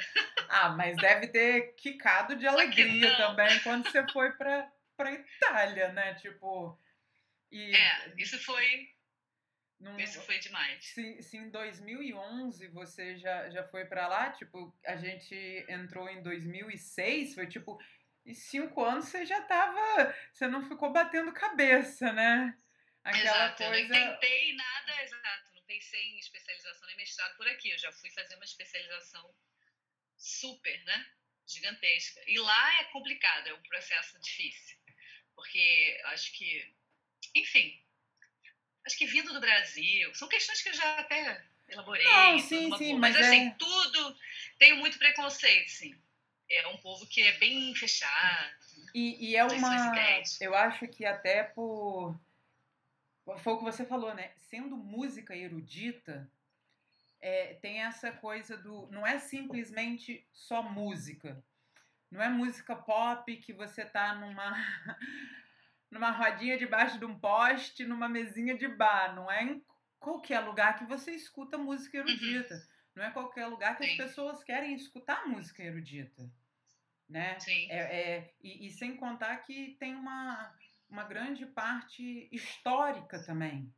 [0.49, 6.15] Ah, mas deve ter quicado de Só alegria também quando você foi pra Itália, né?
[6.15, 6.79] Tipo.
[7.51, 8.89] E É, isso foi,
[9.79, 10.83] num- isso foi demais.
[10.85, 15.35] se, se em 2011 você já, já foi pra lá, tipo, a gente
[15.69, 17.77] entrou em 2006, foi tipo,
[18.25, 22.57] em cinco anos você já tava, você não ficou batendo cabeça, né?
[23.03, 23.93] Aquela Exato, eu coisa.
[23.93, 28.09] nem tentei nada, exato, não pensei em especialização nem mestrado por aqui, eu já fui
[28.11, 29.33] fazer uma especialização
[30.17, 31.05] super, né,
[31.47, 32.21] gigantesca.
[32.27, 34.77] E lá é complicado, é um processo difícil,
[35.35, 36.75] porque acho que,
[37.39, 37.79] enfim,
[38.85, 42.05] acho que vindo do Brasil, são questões que eu já até elaborei.
[42.05, 44.17] Não, sim, sim, boa, mas assim, é- tudo,
[44.57, 45.95] tenho muito preconceito, sim.
[46.49, 48.55] É um povo que é bem fechado.
[48.93, 49.93] E, e é uma.
[50.39, 52.17] Eu acho que até por.
[53.39, 54.31] Foi o que você falou, né?
[54.37, 56.29] Sendo música erudita,
[57.19, 58.87] é, tem essa coisa do.
[58.89, 61.43] Não é simplesmente só música.
[62.09, 64.55] Não é música pop que você tá numa.
[65.89, 69.15] numa rodinha debaixo de um poste, numa mesinha de bar.
[69.15, 69.65] Não é em
[69.99, 72.07] qualquer lugar que você escuta música Uhum.
[72.07, 72.55] erudita.
[72.95, 73.91] Não é qualquer lugar que Sim.
[73.91, 76.29] as pessoas querem escutar música erudita.
[77.07, 77.39] Né?
[77.39, 77.67] Sim.
[77.71, 80.53] É, é, e, e sem contar que tem uma,
[80.89, 83.73] uma grande parte histórica também.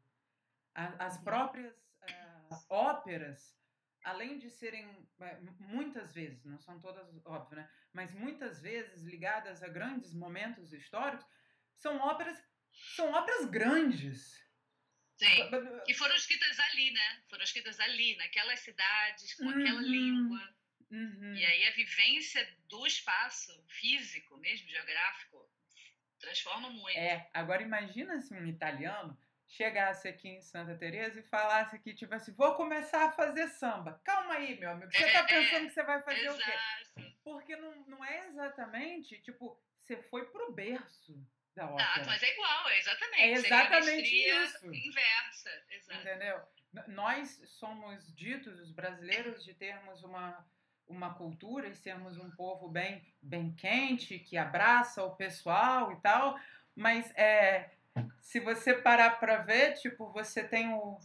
[0.74, 1.24] A- as Uhum.
[1.24, 1.76] próprias
[2.10, 3.56] ah, óperas,
[4.04, 7.70] além de serem eh, muitas vezes, não são todas, óbvio, né?
[7.94, 11.28] mas muitas vezes ligadas a grandes momentos históricos,
[11.80, 12.38] são óperas,
[12.96, 14.38] são óperas grandes.
[15.18, 15.50] Sim.
[15.88, 17.24] E foram escritas ali, né?
[17.30, 19.88] Foram escritas ali, naquelas cidades, com aquela Uhum.
[19.88, 20.56] língua.
[20.92, 21.34] Uhum.
[21.36, 25.50] E aí a vivência do espaço físico, mesmo geográfico,
[26.20, 26.98] transforma muito.
[26.98, 32.14] É, agora imagina se um italiano chegasse aqui em Santa Teresa e falasse que, tipo
[32.14, 34.00] assim, vou começar a fazer samba.
[34.06, 34.92] Calma aí, meu amigo.
[34.92, 36.44] Você É, tá é, pensando que você vai fazer o quê?
[36.52, 37.16] Exato.
[37.24, 41.14] Porque não, não é exatamente, tipo, você foi pro berço
[41.60, 42.06] da ópera.
[42.06, 43.22] mas é igual, é exatamente.
[43.22, 44.74] É exatamente isso.
[44.74, 45.50] inversa.
[45.70, 46.00] Exato.
[46.00, 46.42] Entendeu?
[46.88, 50.46] Nós somos ditos, os brasileiros, de termos uma,
[50.88, 56.40] uma cultura e sermos um povo bem, bem quente, que abraça o pessoal e tal,
[56.76, 57.72] mas é,
[58.22, 60.98] se você parar para ver, tipo, você tem o,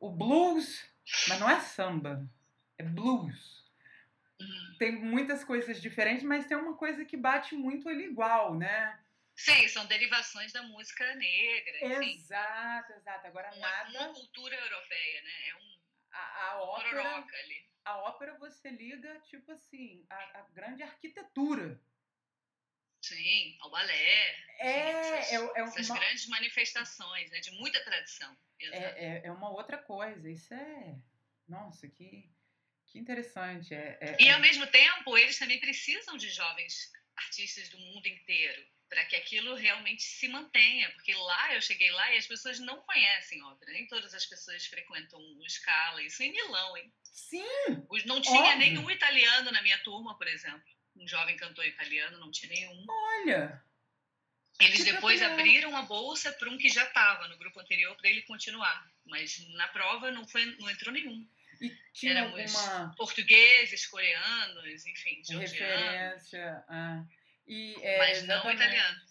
[0.00, 0.84] o blues,
[1.28, 2.26] mas não é samba,
[2.78, 3.64] é blues.
[4.40, 4.76] Uhum.
[4.78, 8.98] Tem muitas coisas diferentes, mas tem uma coisa que bate muito ali igual, né?
[9.40, 11.78] Sim, são derivações da música negra.
[11.96, 13.26] Enfim, Exato, exato.
[13.26, 14.12] Agora uma, uma nada.
[14.12, 15.48] cultura europeia, né?
[15.48, 15.80] É um
[16.12, 17.26] A, a ópera.
[17.84, 21.80] a ópera você liga, tipo assim, a, a grande arquitetura.
[23.02, 24.36] Sim, ao balé.
[24.58, 27.40] É, essas, é, é, essas uma, grandes manifestações, né?
[27.40, 28.36] De muita tradição.
[28.58, 28.82] Exato.
[28.82, 30.30] é, é, é uma outra coisa.
[30.30, 30.98] Isso é.
[31.48, 32.30] Nossa, que,
[32.86, 33.74] que interessante.
[33.74, 38.06] É, é, E é- ao mesmo tempo, eles também precisam de jovens artistas do mundo
[38.06, 42.58] inteiro para que aquilo realmente se mantenha, porque lá eu cheguei lá e as pessoas
[42.58, 46.92] não conhecem ópera, nem todas as pessoas frequentam o Scala, isso em Milão, hein?
[47.04, 47.44] Sim,
[48.04, 48.58] Não tinha Óbvio.
[48.58, 50.62] nenhum italiano na minha turma, por exemplo.
[50.96, 52.84] Um jovem cantor italiano, não tinha nenhum.
[52.88, 53.62] olha.
[54.58, 55.38] Eles depois peculiar.
[55.38, 59.38] abriram a bolsa para um que já estava no grupo anterior para ele continuar, mas
[59.54, 61.26] na prova não, foi, não entrou nenhum.
[61.60, 66.64] E tinha Éramos alguma portugueses, coreanos, enfim, georgianos, referência.
[66.68, 67.04] ah,
[67.50, 68.62] e, é, mas não exatamente.
[68.62, 69.10] italianos.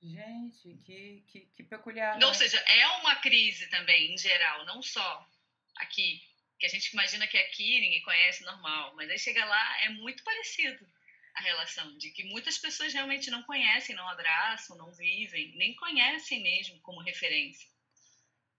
[0.00, 2.14] Gente, que, que, que peculiar.
[2.14, 2.34] Ou né?
[2.34, 5.28] seja, é uma crise também, em geral, não só
[5.76, 6.22] aqui,
[6.60, 10.22] que a gente imagina que aqui ninguém conhece, normal, mas aí chega lá, é muito
[10.22, 10.88] parecido
[11.34, 16.42] a relação, de que muitas pessoas realmente não conhecem, não abraçam, não vivem, nem conhecem
[16.42, 17.68] mesmo como referência.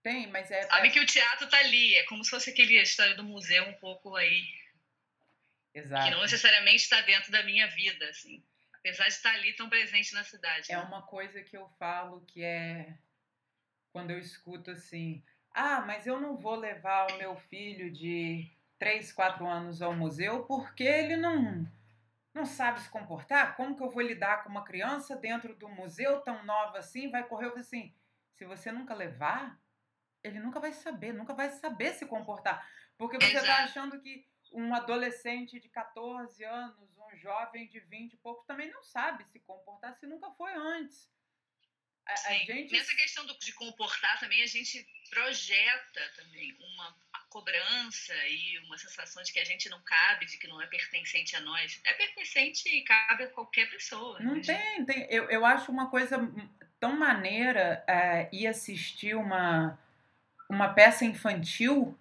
[0.02, 0.62] Tem, mas é.
[0.64, 3.24] Sabe é- que o teatro tá ali, é como se fosse aquele a história do
[3.24, 4.44] museu um pouco aí,
[5.72, 6.04] Exato.
[6.04, 8.44] que não necessariamente está dentro da minha vida, assim.
[8.84, 10.70] Apesar de estar ali tão presente na cidade.
[10.70, 10.82] É né?
[10.82, 12.94] uma coisa que eu falo que é
[13.90, 18.46] quando eu escuto assim: ah, mas eu não vou levar o meu filho de
[18.78, 21.66] 3, 4 anos ao museu porque ele não,
[22.34, 23.56] não sabe se comportar.
[23.56, 27.10] Como que eu vou lidar com uma criança dentro do museu tão nova assim?
[27.10, 27.90] Vai correr assim:
[28.34, 29.58] se você nunca levar,
[30.22, 32.68] ele nunca vai saber, nunca vai saber se comportar.
[32.98, 38.16] Porque você está achando que um adolescente de 14 anos, um jovem de 20 e
[38.16, 41.08] poucos também não sabe se comportar se nunca foi antes.
[42.06, 46.94] A, a gente Nessa questão do- de comportar também, a gente projeta também uma
[47.30, 51.34] cobrança e uma sensação de que a gente não cabe, de que não é pertencente
[51.34, 51.80] a nós.
[51.84, 54.20] É pertencente e cabe a qualquer pessoa.
[54.20, 56.18] não né, tem, tem eu, eu acho uma coisa
[56.78, 59.78] tão maneira é, ir assistir uma,
[60.48, 61.98] uma peça infantil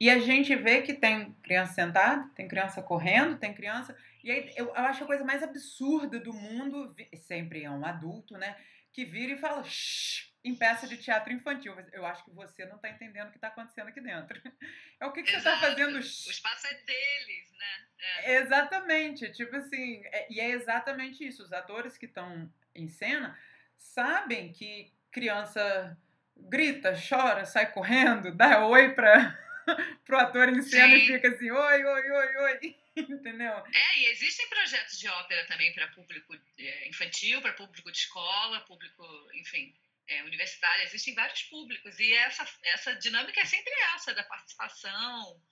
[0.00, 3.96] e a gente vê que tem criança sentada, tem criança correndo, tem criança.
[4.22, 8.36] E aí eu, eu acho a coisa mais absurda do mundo, sempre é um adulto,
[8.36, 8.56] né?
[8.92, 10.28] Que vira e fala Shh!
[10.44, 11.74] em peça de teatro infantil.
[11.92, 14.40] Eu acho que você não está entendendo o que está acontecendo aqui dentro.
[15.00, 15.94] É o que, que você está fazendo?
[15.94, 17.86] O espaço é deles, né?
[18.00, 18.34] É.
[18.38, 21.44] Exatamente, tipo assim, é- e é exatamente isso.
[21.44, 23.38] Os atores que estão em cena
[23.76, 25.96] sabem que criança
[26.36, 29.38] grita, chora, sai correndo, dá oi para
[30.04, 31.06] pro ator em cena e Sim.
[31.06, 33.52] fica assim, oi, oi, oi, oi, entendeu?
[33.74, 38.60] É, e existem projetos de ópera também para público é, infantil, para público de escola,
[38.62, 39.04] público,
[39.34, 39.74] enfim,
[40.08, 40.84] é, universitário.
[40.84, 45.42] Existem vários públicos e essa, essa dinâmica é sempre essa, da participação.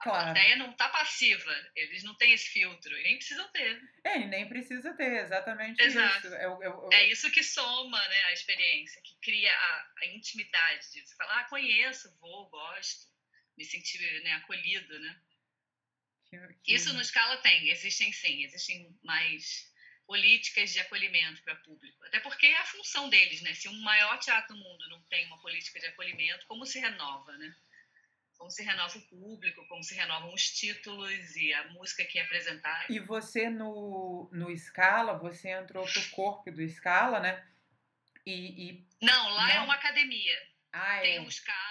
[0.00, 0.24] A Claro.
[0.34, 3.80] plateia não está passiva, eles não têm esse filtro, e nem precisam ter.
[4.04, 6.26] É, e nem precisa ter, exatamente Exato.
[6.26, 6.34] isso.
[6.36, 10.90] Eu, eu, eu- É isso que soma né, a experiência, que cria a, a intimidade
[10.92, 13.13] de você falar, ah, conheço, vou, gosto.
[13.56, 15.20] Me sentir né, acolhido, né?
[16.26, 16.74] Que, que...
[16.74, 19.72] Isso no Scala tem, existem sim, existem mais
[20.06, 22.04] políticas de acolhimento para público.
[22.04, 23.54] Até porque é a função deles, né?
[23.54, 27.36] Se um maior teatro do mundo não tem uma política de acolhimento, como se renova,
[27.38, 27.54] né?
[28.36, 32.22] Como se renova o público, como se renovam os títulos e a música que é
[32.22, 32.92] apresentada.
[32.92, 37.48] E você no, no Scala, você entrou pro corpo do Scala, né?
[38.26, 38.88] E, e...
[39.00, 39.62] Não, lá é não?
[39.62, 40.36] é uma academia.
[40.72, 41.20] Ah, tem é.
[41.20, 41.63] o Scala,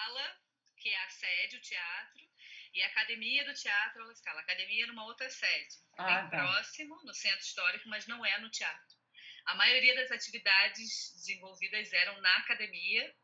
[0.84, 2.30] que é a sede, o teatro,
[2.74, 4.42] e a Academia do Teatro La Scala.
[4.42, 6.38] A academia é numa outra sede, ah, bem tá.
[6.38, 8.98] próximo, no centro histórico, mas não é no teatro.
[9.46, 13.16] A maioria das atividades desenvolvidas eram na academia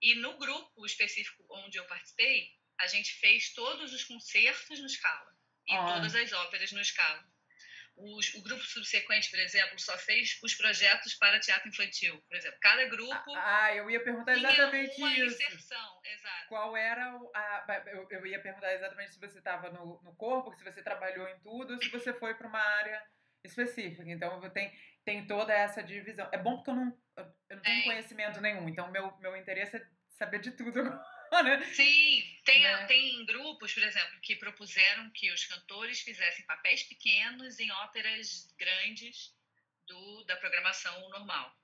[0.00, 5.36] e no grupo específico onde eu participei, a gente fez todos os concertos no Scala
[5.66, 5.94] e ah.
[5.94, 7.28] todas as óperas no Scala.
[7.96, 12.22] Os, o grupo subsequente, por exemplo, só fez os projetos para teatro infantil.
[12.28, 13.34] Por exemplo, cada grupo.
[13.34, 15.42] Ah, eu ia perguntar exatamente uma isso.
[15.42, 16.48] Inserção, exato.
[16.48, 17.82] Qual era o, a.
[17.86, 21.40] Eu, eu ia perguntar exatamente se você estava no, no corpo, se você trabalhou em
[21.40, 23.02] tudo, ou se você foi para uma área
[23.42, 24.04] específica.
[24.06, 26.28] Então, tem, tem toda essa divisão.
[26.32, 26.98] É bom porque eu não,
[27.48, 27.84] eu não tenho é.
[27.84, 29.86] conhecimento nenhum, então meu, meu interesse é
[30.18, 31.15] saber de tudo agora.
[31.42, 31.62] Né?
[31.74, 32.86] Sim, tem, né?
[32.86, 39.34] tem grupos, por exemplo, que propuseram que os cantores fizessem papéis pequenos em óperas grandes
[39.86, 41.54] do, da programação normal.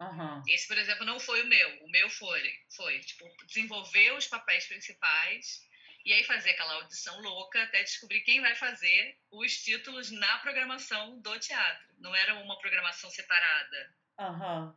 [0.00, 0.42] Uhum.
[0.46, 1.84] Esse, por exemplo, não foi o meu.
[1.84, 2.42] O meu foi,
[2.74, 5.64] foi tipo, desenvolver os papéis principais
[6.04, 11.20] e aí fazer aquela audição louca até descobrir quem vai fazer os títulos na programação
[11.20, 11.86] do teatro.
[11.98, 13.94] Não era uma programação separada.
[14.20, 14.76] Uhum.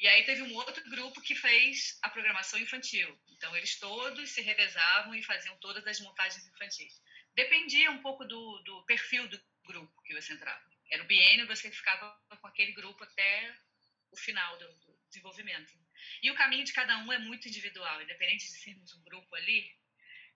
[0.00, 3.18] E aí teve um outro grupo que fez a programação infantil.
[3.32, 7.02] Então eles todos se revezavam e faziam todas as montagens infantis.
[7.34, 10.64] Dependia um pouco do, do perfil do grupo que você entrava.
[10.90, 13.54] Era o biênio, você ficava com aquele grupo até
[14.10, 15.70] o final do, do desenvolvimento.
[16.22, 19.70] E o caminho de cada um é muito individual, independente de sermos um grupo ali,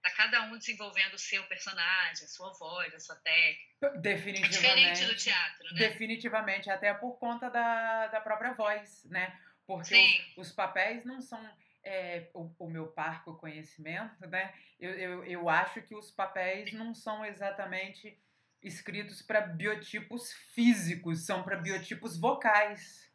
[0.02, 3.98] tá cada um desenvolvendo o seu personagem, a sua voz, a sua técnica.
[3.98, 4.56] Definitivamente.
[4.56, 5.88] É diferente do teatro, né?
[5.88, 9.36] Definitivamente, até por conta da, da própria voz, né?
[9.66, 9.94] Porque
[10.36, 11.42] os, os, papéis não são
[11.82, 14.54] é, o, o, meu parco conhecimento, né?
[14.78, 18.18] Eu, eu, eu acho que os papéis não são exatamente
[18.62, 23.10] escritos para biotipos físicos, são para biotipos vocais.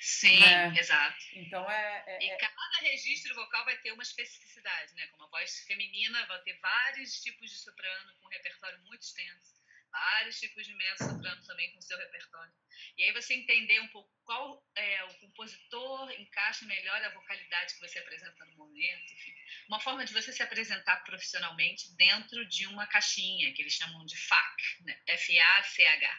[0.00, 0.74] Sim, né?
[0.76, 1.16] exato.
[1.34, 5.06] Então é, é, E é cada registro vocal vai ter uma especificidade, né?
[5.08, 9.61] Como a voz feminina vai ter vários tipos de soprano com um repertório muito extenso
[9.92, 12.52] vários tipos de mezzo-soprano também com seu repertório.
[12.96, 17.80] E aí você entender um pouco qual é, o compositor encaixa melhor a vocalidade que
[17.80, 19.34] você apresenta no momento, enfim.
[19.68, 24.16] Uma forma de você se apresentar profissionalmente dentro de uma caixinha, que eles chamam de
[24.16, 24.98] FAC, né?
[25.06, 26.18] F-A-C-H,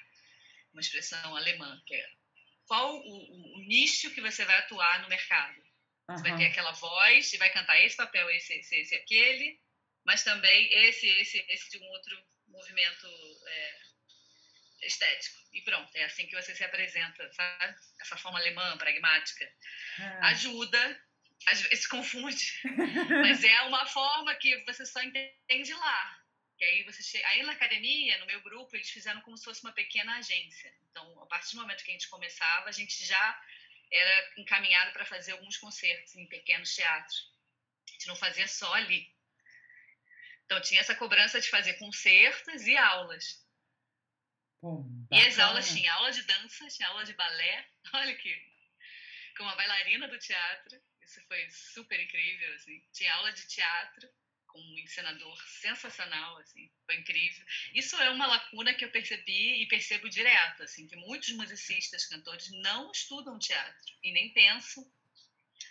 [0.72, 2.10] uma expressão alemã, que é
[2.66, 5.58] qual o, o, o nicho que você vai atuar no mercado.
[6.10, 6.18] Uhum.
[6.18, 9.60] Você vai ter aquela voz e vai cantar esse papel, esse, esse, esse, aquele,
[10.06, 13.08] mas também esse, esse, esse de um outro movimento
[13.48, 13.82] é,
[14.84, 15.38] estético.
[15.52, 17.76] E pronto, é assim que você se apresenta, sabe?
[18.00, 19.52] Essa forma alemã, pragmática.
[20.00, 20.30] Ah.
[20.30, 21.04] Ajuda,
[21.48, 22.62] às vezes confunde,
[23.22, 26.24] mas é uma forma que você só entende lá.
[26.58, 27.28] Que aí você chega...
[27.30, 30.74] Aí na academia, no meu grupo, eles fizeram como se fosse uma pequena agência.
[30.90, 33.44] Então, a partir do momento que a gente começava, a gente já
[33.92, 37.32] era encaminhado para fazer alguns concertos em pequenos teatros.
[37.88, 39.13] A gente não fazia só ali.
[40.46, 43.44] Então tinha essa cobrança de fazer concertos e aulas.
[44.62, 47.68] Pô, e as aulas tinha aula de dança, tinha aula de balé.
[47.94, 48.54] Olha que
[49.38, 50.80] com uma bailarina do teatro.
[51.02, 52.82] Isso foi super incrível, assim.
[52.94, 54.10] Tinha aula de teatro
[54.48, 56.72] com um encenador sensacional, assim.
[56.86, 57.46] Foi incrível.
[57.74, 62.52] Isso é uma lacuna que eu percebi e percebo direto, assim, que muitos musicistas, cantores
[62.62, 64.90] não estudam teatro e nem pensam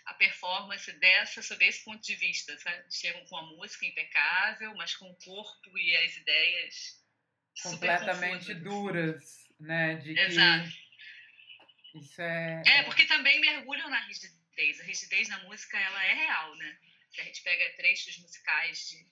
[0.05, 2.83] a performance dessa sob esse ponto de vista, sabe?
[2.91, 7.03] Chegam com a música impecável, mas com o corpo e as ideias
[7.61, 9.95] completamente duras, né?
[9.95, 10.69] De Exato.
[11.91, 14.81] Que isso é, é, porque também mergulham na rigidez.
[14.81, 16.79] A rigidez na música ela é real, né?
[17.13, 19.07] Que a gente pega trechos musicais de,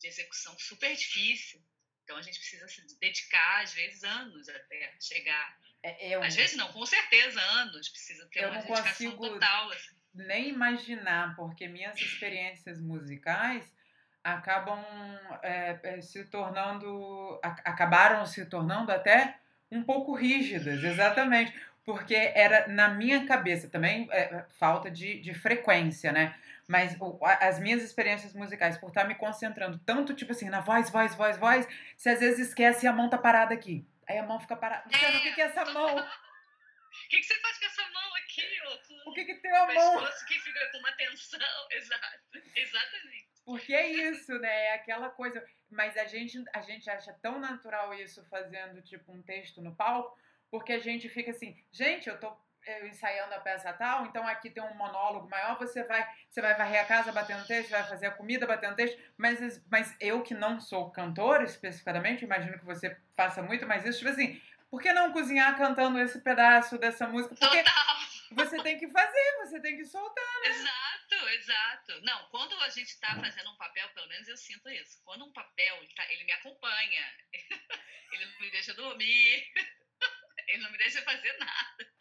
[0.00, 1.62] de execução super difícil.
[2.02, 5.58] Então a gente precisa se dedicar, às vezes, anos até chegar.
[5.82, 7.88] É, eu, às vezes não, com certeza, anos.
[7.88, 9.28] Precisa ter uma dedicação consigo...
[9.28, 9.70] total.
[9.70, 13.72] Assim nem imaginar, porque minhas experiências musicais
[14.22, 14.82] acabam
[15.42, 19.36] é, é, se tornando, acabaram se tornando até
[19.70, 21.52] um pouco rígidas, exatamente,
[21.84, 26.34] porque era na minha cabeça também é, falta de, de frequência, né?
[26.66, 30.88] Mas o, as minhas experiências musicais, por estar me concentrando tanto, tipo assim, na voz,
[30.88, 33.86] voz, voz, voz, você às vezes esquece e a mão tá parada aqui.
[34.08, 34.84] Aí a mão fica parada.
[34.90, 36.02] Você o que, que é essa mão?
[36.94, 38.60] O que, que você faz com essa mão aqui?
[38.66, 40.08] Ó, o que, que tem a mão?
[40.26, 41.40] que fica com uma tensão.
[41.70, 43.28] Exato, exatamente.
[43.44, 44.66] Porque é isso, né?
[44.66, 45.44] É aquela coisa.
[45.70, 50.16] Mas a gente, a gente acha tão natural isso fazendo, tipo, um texto no palco,
[50.50, 52.34] porque a gente fica assim, gente, eu tô
[52.66, 56.54] eu ensaiando a peça tal, então aqui tem um monólogo maior, você vai, você vai
[56.54, 60.34] varrer a casa batendo texto, vai fazer a comida batendo texto, mas, mas eu que
[60.34, 64.40] não sou cantor especificamente, imagino que você faça muito mais isso, tipo assim,
[64.74, 67.36] por que não cozinhar cantando esse pedaço dessa música?
[67.36, 67.96] Porque Total.
[68.32, 70.48] você tem que fazer, você tem que soltar, né?
[70.48, 72.00] Exato, exato.
[72.02, 75.00] Não, quando a gente está fazendo um papel, pelo menos eu sinto isso.
[75.04, 77.14] Quando um papel, ele, tá, ele me acompanha,
[78.10, 79.46] ele não me deixa dormir,
[80.48, 81.94] ele não me deixa fazer nada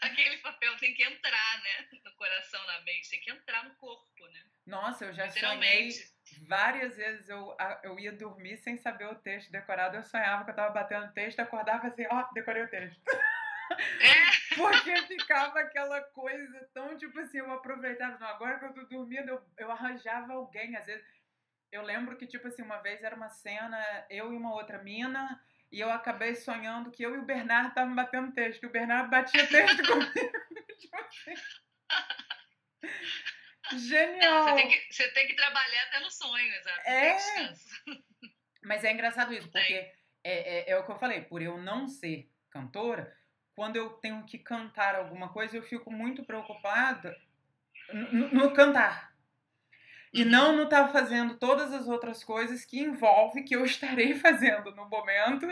[0.00, 1.88] aquele papel tem que entrar, né?
[2.04, 4.44] No coração, na mente, tem que entrar no corpo, né?
[4.66, 5.90] Nossa, eu já sonhei
[6.38, 7.28] várias vezes.
[7.28, 9.96] Eu, eu ia dormir sem saber o texto decorado.
[9.96, 13.00] Eu sonhava que eu tava batendo texto, acordava assim, ó, oh, decorei o texto.
[13.08, 14.36] É.
[14.56, 18.18] Porque ficava aquela coisa tão, tipo assim, eu aproveitava.
[18.18, 20.76] Não, agora que eu tô dormindo, eu, eu arranjava alguém.
[20.76, 21.04] Às vezes,
[21.70, 23.78] eu lembro que, tipo assim, uma vez era uma cena,
[24.08, 27.94] eu e uma outra mina e eu acabei sonhando que eu e o Bernardo estavam
[27.94, 28.66] batendo texto.
[28.66, 30.32] O Bernardo batia texto comigo.
[33.72, 34.34] Genial!
[34.34, 36.80] Não, você, tem que, você tem que trabalhar até no sonho, exato.
[36.88, 37.16] É.
[38.62, 39.94] Mas é engraçado isso, porque é,
[40.24, 43.16] é, é, o que eu falei, por eu não ser cantora,
[43.54, 47.16] quando eu tenho que cantar alguma coisa, eu fico muito preocupada
[47.92, 49.14] no, no cantar.
[50.12, 54.14] E não no estar tá fazendo todas as outras coisas que envolve que eu estarei
[54.18, 55.46] fazendo no momento,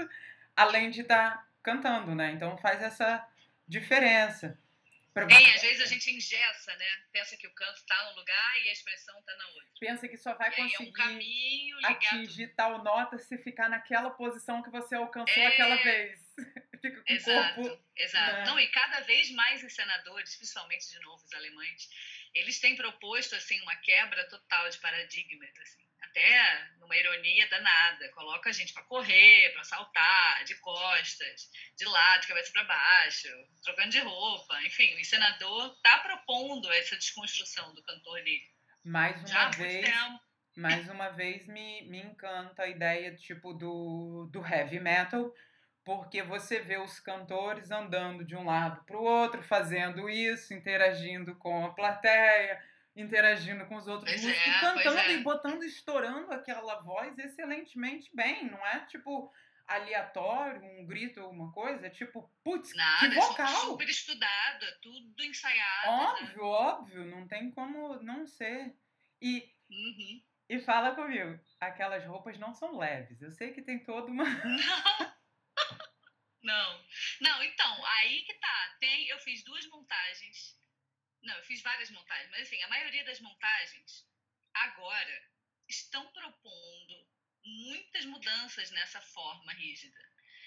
[0.56, 2.32] além de estar tá cantando, né?
[2.32, 3.26] Então faz essa
[3.66, 4.58] diferença.
[5.16, 6.86] É, às vezes a gente engessa, né?
[7.12, 9.68] Pensa que o canto está num lugar e a expressão está na outra.
[9.78, 14.10] Pensa que só vai e conseguir é um caminho atingir tal nota se ficar naquela
[14.10, 15.46] posição que você alcançou é...
[15.46, 16.20] aquela vez.
[16.82, 17.84] Fica com exato, o corpo.
[17.96, 18.32] Exato.
[18.32, 18.44] Né?
[18.44, 21.88] Não, e cada vez mais encenadores, principalmente de novo os alemães,
[22.34, 28.08] eles têm proposto assim uma quebra total de paradigmas, assim, até numa ironia danada.
[28.10, 33.28] Coloca a gente para correr, para saltar, de costas, de lado, de cabeça para baixo,
[33.62, 38.54] trocando de roupa, enfim, o senador está propondo essa desconstrução do cantor lírico.
[38.84, 39.88] Mais uma Já vez,
[40.56, 45.32] mais uma vez me, me encanta a ideia tipo do, do heavy metal
[45.84, 51.34] porque você vê os cantores andando de um lado para o outro, fazendo isso, interagindo
[51.36, 52.58] com a plateia,
[52.96, 55.12] interagindo com os outros pois músicos, é, cantando é.
[55.12, 59.32] e botando, estourando aquela voz excelentemente bem, não é tipo
[59.66, 63.46] aleatório, um grito alguma coisa, é tipo, putz, Nada, que vocal!
[63.46, 65.88] É super estudado, tudo ensaiado.
[65.88, 66.42] Óbvio, né?
[66.42, 68.76] óbvio, não tem como não ser.
[69.22, 70.22] E, uhum.
[70.50, 74.24] e fala comigo, aquelas roupas não são leves, eu sei que tem toda uma...
[74.24, 75.14] Não!
[76.44, 76.84] Não.
[77.22, 78.76] Não, então, aí que tá.
[78.78, 80.54] Tem, eu fiz duas montagens.
[81.24, 84.06] Não, eu fiz várias montagens, mas assim, a maioria das montagens
[84.54, 85.30] agora
[85.68, 87.08] estão propondo
[87.44, 89.98] muitas mudanças nessa forma rígida.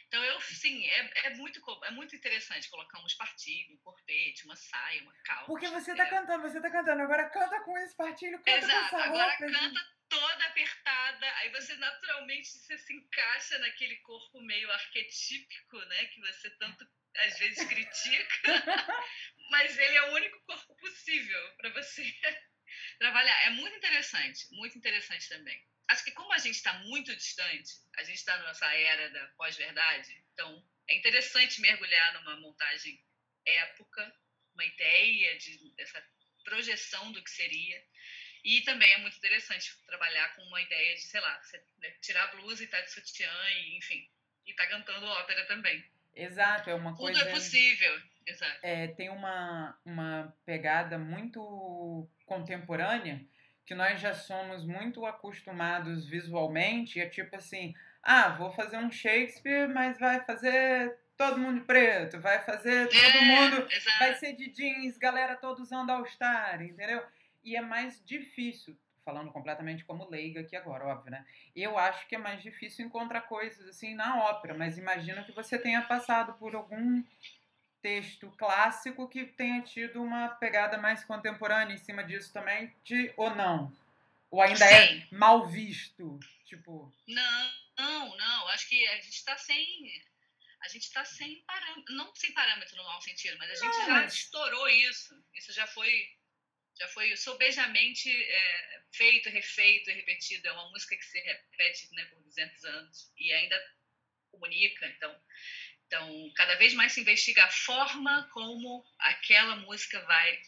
[0.07, 4.55] Então, eu, sim, é, é, muito, é muito interessante colocar um espartilho, um corpete, uma
[4.55, 5.45] saia, uma calça.
[5.45, 6.09] Porque você tá é.
[6.09, 9.51] cantando, você tá cantando, agora canta com esse espartilho, canta Exato, com essa agora roupa.
[9.51, 16.21] canta toda apertada, aí você naturalmente você se encaixa naquele corpo meio arquetípico, né, que
[16.21, 18.41] você tanto às vezes critica,
[19.51, 22.03] mas ele é o único corpo possível para você
[23.17, 23.45] trabalhar.
[23.45, 25.59] É muito interessante, muito interessante também.
[25.87, 30.23] Acho que como a gente está muito distante, a gente está nessa era da pós-verdade,
[30.33, 33.01] então é interessante mergulhar numa montagem
[33.45, 34.13] época,
[34.53, 36.03] uma ideia de dessa
[36.43, 37.83] projeção do que seria
[38.43, 42.23] e também é muito interessante trabalhar com uma ideia de, sei lá, você, né, tirar
[42.23, 44.09] a blusa e estar tá de sutiã, e, enfim,
[44.45, 45.83] e estar tá cantando ópera também.
[46.15, 47.19] Exato, é uma Tudo coisa.
[47.19, 48.59] Tudo é possível, exato.
[48.61, 53.21] É, tem uma, uma pegada muito contemporânea
[53.65, 56.99] que nós já somos muito acostumados visualmente.
[56.99, 57.73] É tipo assim:
[58.03, 63.21] ah, vou fazer um Shakespeare, mas vai fazer todo mundo preto, vai fazer todo é,
[63.21, 63.67] mundo.
[63.71, 63.99] Exato.
[63.99, 67.03] Vai ser de jeans, galera todos usando All-Star, entendeu?
[67.47, 71.25] e é mais difícil, falando completamente como leiga aqui agora, óbvio, né?
[71.55, 75.57] Eu acho que é mais difícil encontrar coisas assim na ópera, mas imagino que você
[75.57, 77.01] tenha passado por algum
[77.81, 83.35] texto clássico que tenha tido uma pegada mais contemporânea em cima disso também, de, ou
[83.35, 83.75] não?
[84.29, 85.07] Ou ainda é Sim.
[85.11, 86.19] é mal visto?
[86.45, 86.93] Tipo.
[87.07, 88.47] Não, não, não.
[88.49, 90.03] Acho que a gente está sem.
[90.61, 91.95] A gente está sem parâmetro.
[91.95, 94.13] Não sem parâmetro no mau sentido, mas a gente não, já mas...
[94.13, 95.23] estourou isso.
[95.33, 96.09] Isso já foi
[96.79, 100.47] já foi sobejamente é, feito, refeito e repetido.
[100.47, 103.75] É uma música que se repete né, por 200 anos e ainda
[104.31, 104.87] comunica.
[104.87, 105.15] Então,
[105.87, 110.39] então, cada vez mais se investiga a forma como aquela música vai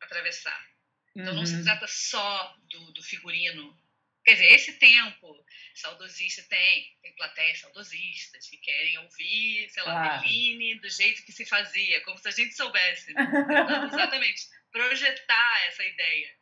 [0.00, 0.66] atravessar.
[1.14, 1.38] Então uhum.
[1.40, 1.64] não se uhum.
[1.64, 3.78] trata só do, do figurino.
[4.24, 10.22] Quer dizer, esse tempo saudosista tem, tem plateias saudosistas que querem ouvir, sei lá, claro.
[10.22, 13.12] Berline do jeito que se fazia, como se a gente soubesse.
[13.12, 13.22] Né?
[13.92, 14.48] Exatamente.
[14.72, 16.34] Projetar essa ideia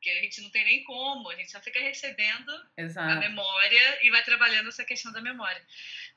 [0.00, 3.12] porque a gente não tem nem como, a gente só fica recebendo Exato.
[3.12, 5.62] a memória e vai trabalhando essa questão da memória.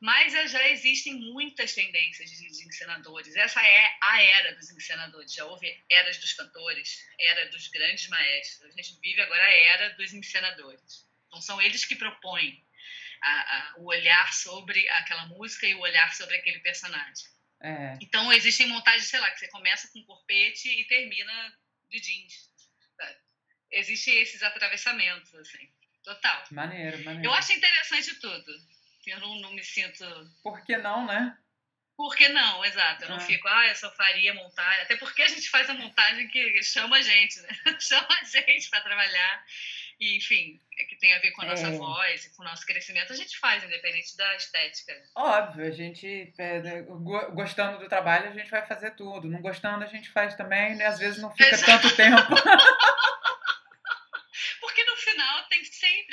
[0.03, 3.37] Mas já existem muitas tendências de, de encenadores.
[3.37, 5.33] Essa é a era dos encenadores.
[5.33, 8.69] Já houve eras dos cantores, era dos grandes maestros.
[8.69, 11.07] A gente vive agora a era dos encenadores.
[11.27, 12.61] Então são eles que propõem
[13.21, 17.25] a, a, o olhar sobre aquela música e o olhar sobre aquele personagem.
[17.61, 17.97] É.
[18.01, 21.57] Então existem montagens, sei lá, que você começa com corpete e termina
[21.89, 22.51] de jeans.
[22.97, 23.15] Sabe?
[23.71, 25.71] existem esses atravessamentos, assim,
[26.03, 26.45] total.
[26.51, 27.25] Maneiro, maneiro.
[27.25, 28.72] Eu acho interessante tudo.
[29.11, 30.05] Eu não, não me sinto.
[30.41, 31.37] Por que não, né?
[31.95, 33.03] Por que não, exato.
[33.03, 33.21] Eu não ah.
[33.21, 34.81] fico, ah, eu só faria montagem.
[34.81, 37.49] Até porque a gente faz a montagem que chama a gente, né?
[37.79, 39.45] chama a gente para trabalhar.
[39.99, 41.71] E, enfim, é que tem a ver com a nossa é.
[41.71, 44.93] voz e com o nosso crescimento, a gente faz, independente da estética.
[45.15, 46.81] Óbvio, a gente, é, né,
[47.33, 49.29] gostando do trabalho, a gente vai fazer tudo.
[49.29, 50.87] Não gostando, a gente faz também, né?
[50.87, 52.33] Às vezes não fica tanto tempo.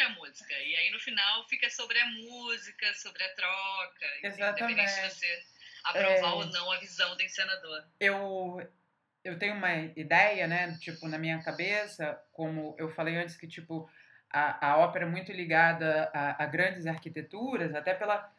[0.01, 0.55] sempre a música.
[0.55, 4.07] E aí no final fica sobre a música, sobre a troca.
[4.23, 4.73] Exatamente.
[4.73, 5.43] Independente de você
[5.85, 6.35] aprovar é...
[6.35, 7.85] ou não a visão do encenador.
[7.99, 8.71] Eu,
[9.23, 10.77] eu tenho uma ideia, né?
[10.81, 13.89] Tipo, na minha cabeça, como eu falei antes, que tipo,
[14.31, 18.31] a, a ópera é muito ligada a, a grandes arquiteturas, até pela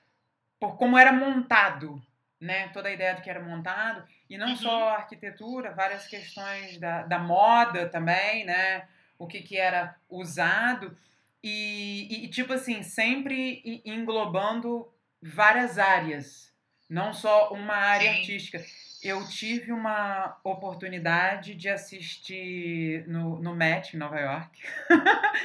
[0.60, 2.02] por como era montado,
[2.40, 2.70] né?
[2.70, 4.08] Toda a ideia do que era montado.
[4.30, 4.56] E não uhum.
[4.56, 8.88] só a arquitetura, várias questões da, da moda também, né?
[9.22, 10.98] o que, que era usado,
[11.44, 16.54] e, e, tipo assim, sempre englobando várias áreas,
[16.90, 18.20] não só uma área Sim.
[18.20, 18.66] artística.
[19.02, 24.62] Eu tive uma oportunidade de assistir no, no Met, em Nova York.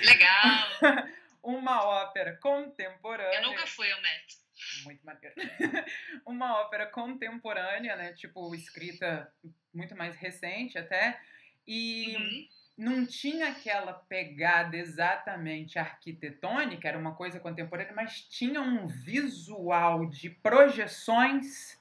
[0.04, 0.66] Legal!
[1.42, 3.38] uma ópera contemporânea.
[3.38, 4.38] Eu nunca fui ao Met.
[4.84, 5.34] Muito maneiro.
[6.26, 8.12] uma ópera contemporânea, né?
[8.12, 9.32] Tipo, escrita
[9.72, 11.18] muito mais recente até.
[11.66, 18.86] E uhum não tinha aquela pegada exatamente arquitetônica, era uma coisa contemporânea, mas tinha um
[18.86, 21.78] visual de projeções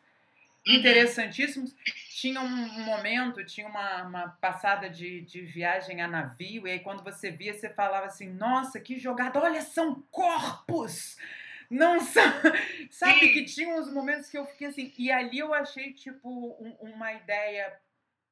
[0.66, 0.76] uhum.
[0.76, 1.76] interessantíssimos.
[2.10, 7.04] Tinha um momento, tinha uma, uma passada de, de viagem a navio, e aí quando
[7.04, 11.18] você via, você falava assim: nossa, que jogada, olha, são corpos!
[11.70, 12.24] Não são.
[12.91, 14.93] Sabe que tinha uns momentos que eu fiquei assim.
[14.98, 17.74] E ali eu achei, tipo, um, uma ideia.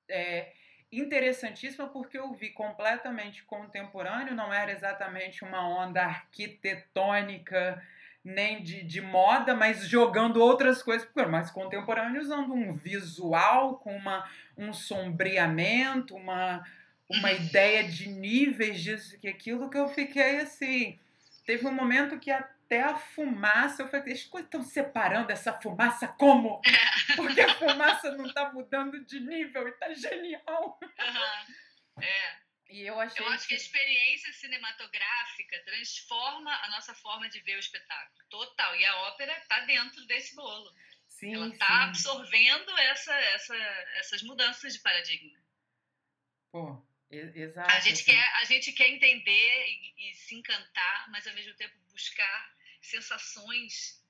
[0.07, 0.53] É,
[0.99, 7.81] interessantíssima porque eu vi completamente contemporâneo, não era exatamente uma onda arquitetônica
[8.23, 13.75] nem de, de moda, mas jogando outras coisas, porque era mais contemporâneo, usando um visual
[13.77, 14.25] com uma,
[14.57, 16.65] um sombreamento, uma,
[17.09, 17.35] uma uhum.
[17.35, 20.97] ideia de níveis disso que aquilo que eu fiquei assim.
[21.45, 23.83] Teve um momento que a até a fumaça.
[23.83, 26.61] Eu falei, as coisas estão separando essa fumaça como?
[27.15, 30.79] Porque a fumaça não está mudando de nível e está genial.
[30.81, 32.03] Uhum.
[32.03, 32.43] É.
[32.69, 33.49] E eu, achei eu acho que...
[33.49, 38.25] que a experiência cinematográfica transforma a nossa forma de ver o espetáculo.
[38.29, 38.75] Total.
[38.75, 40.73] E a ópera está dentro desse bolo.
[41.07, 43.55] Sim, Ela está absorvendo essa, essa,
[43.97, 45.37] essas mudanças de paradigma.
[46.51, 47.71] Pô, exato.
[47.71, 48.05] A gente, assim.
[48.05, 52.52] quer, a gente quer entender e, e se encantar, mas ao mesmo tempo buscar
[52.83, 54.03] sensações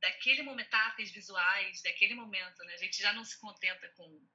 [0.00, 2.74] daquele momento, metáforas visuais, daquele momento, né?
[2.74, 4.26] A gente já não se contenta com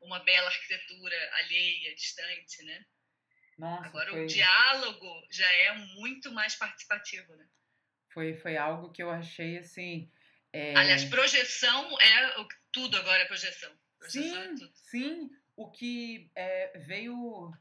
[0.00, 2.84] uma bela arquitetura alheia, distante, né?
[3.56, 4.24] Nossa, Agora foi...
[4.24, 7.46] o diálogo já é muito mais participativo, né?
[8.12, 10.10] Foi, foi algo que eu achei assim.
[10.52, 10.74] É...
[10.76, 13.72] Aliás, projeção é tudo agora é projeção.
[13.98, 15.30] projeção é sim, é sim.
[15.56, 17.52] O que é, veio,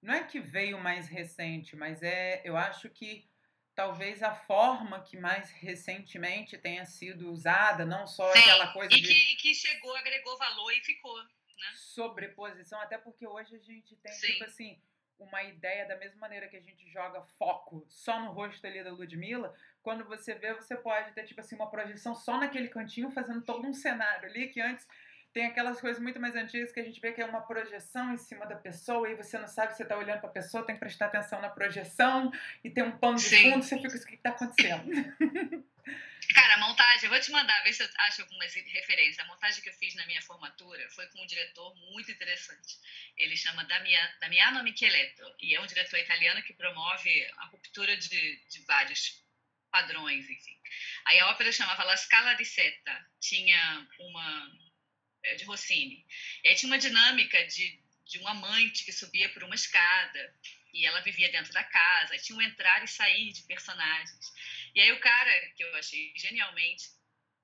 [0.00, 3.28] não é que veio mais recente, mas é, eu acho que
[3.74, 9.00] talvez a forma que mais recentemente tenha sido usada, não só Sim, aquela coisa e
[9.00, 9.08] de...
[9.08, 11.30] Que, que chegou, agregou valor e ficou, né?
[11.74, 14.26] Sobreposição, até porque hoje a gente tem, Sim.
[14.26, 14.80] tipo assim,
[15.18, 18.90] uma ideia da mesma maneira que a gente joga foco só no rosto ali da
[18.90, 23.42] Ludmilla, quando você vê, você pode ter, tipo assim, uma projeção só naquele cantinho, fazendo
[23.42, 24.86] todo um cenário ali, que antes
[25.32, 28.16] tem aquelas coisas muito mais antigas que a gente vê que é uma projeção em
[28.16, 30.74] cima da pessoa e você não sabe se você está olhando para a pessoa, tem
[30.74, 32.32] que prestar atenção na projeção
[32.64, 33.52] e tem um pano de Sim.
[33.52, 34.90] fundo, você fica o que está acontecendo?
[36.34, 39.18] Cara, a montagem, eu vou te mandar, ver se eu acho algumas referências.
[39.18, 42.78] A montagem que eu fiz na minha formatura foi com um diretor muito interessante.
[43.16, 43.66] Ele chama
[44.20, 49.24] Damiano Micheletto e é um diretor italiano que promove a ruptura de, de vários
[49.70, 50.56] padrões, enfim.
[51.06, 53.06] Aí a ópera chamava La Scala di Seta.
[53.18, 54.52] Tinha uma
[55.36, 56.04] de Rossini.
[56.42, 60.34] E aí tinha uma dinâmica de, de um amante que subia por uma escada
[60.72, 64.32] e ela vivia dentro da casa, tinha um entrar e sair de personagens.
[64.74, 66.90] E aí o cara, que eu achei genialmente,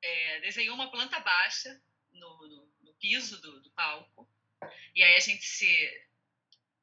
[0.03, 1.81] é, desenhou uma planta baixa
[2.13, 4.29] no, no, no piso do, do, palco,
[4.95, 6.07] e aí a gente se,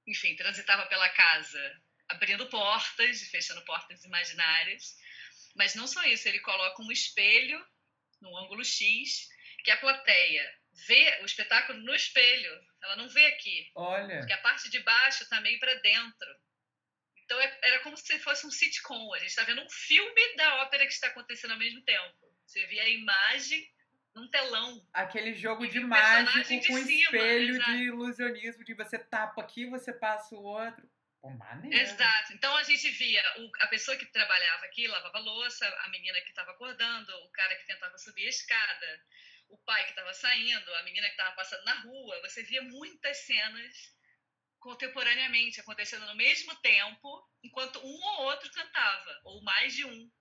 [0.06, 4.98] enfim, transitava pela casa abrindo portas fechando portas imaginárias,
[5.56, 7.66] mas não só isso, ele coloca um espelho
[8.22, 9.30] no ângulo X,
[9.64, 12.52] que a plateia vê o espetáculo no espelho,
[12.82, 13.72] ela não vê aqui.
[13.76, 14.18] Olha.
[14.18, 16.36] Porque a parte de baixo está meio para dentro.
[17.24, 19.14] Então é, era como se fosse um sitcom.
[19.14, 22.36] A gente está vendo um filme da ópera que está acontecendo ao mesmo tempo.
[22.46, 23.68] Você vê a imagem
[24.14, 24.86] num telão.
[24.94, 27.72] Aquele jogo de mágico com cima, espelho exato.
[27.72, 30.88] de ilusionismo, de você tapa aqui, você passa o outro.
[31.22, 31.76] Pô, maneiro.
[31.76, 32.34] Exato.
[32.34, 36.30] Então a gente via o, a pessoa que trabalhava aqui, lavava louça, a menina que
[36.30, 39.02] estava acordando, o cara que tentava subir a escada,
[39.54, 42.22] o pai que estava saindo, a menina que estava passando na rua.
[42.22, 43.94] Você via muitas cenas
[44.60, 50.12] contemporaneamente acontecendo no mesmo tempo, enquanto um ou outro cantava, ou mais de um.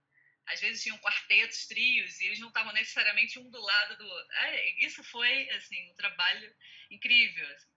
[0.46, 4.34] Às vezes tinham quartetos, trios, e eles não estavam necessariamente um do lado do outro.
[4.78, 6.54] isso foi assim um trabalho
[6.90, 7.46] incrível.
[7.54, 7.72] Assim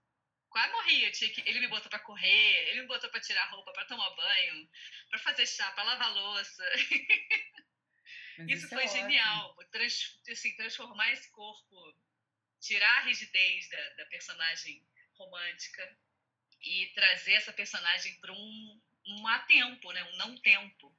[0.49, 1.12] quase morria.
[1.12, 4.10] Tinha que, ele me botou para correr, ele me botou para tirar roupa, para tomar
[4.16, 4.70] banho,
[5.10, 6.64] para fazer chá, para lavar louça.
[8.39, 9.55] isso, isso, foi é genial.
[9.71, 11.95] Trans, assim, transformar esse corpo,
[12.59, 14.83] tirar a rigidez da, da personagem
[15.17, 15.97] romântica
[16.61, 20.03] e trazer essa personagem para um, um a tempo, né?
[20.13, 20.95] um não tempo,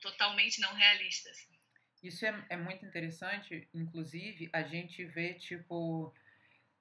[0.00, 1.30] totalmente não realista.
[1.30, 1.58] Assim.
[2.02, 6.14] Isso é, é muito interessante, inclusive, a gente vê, tipo,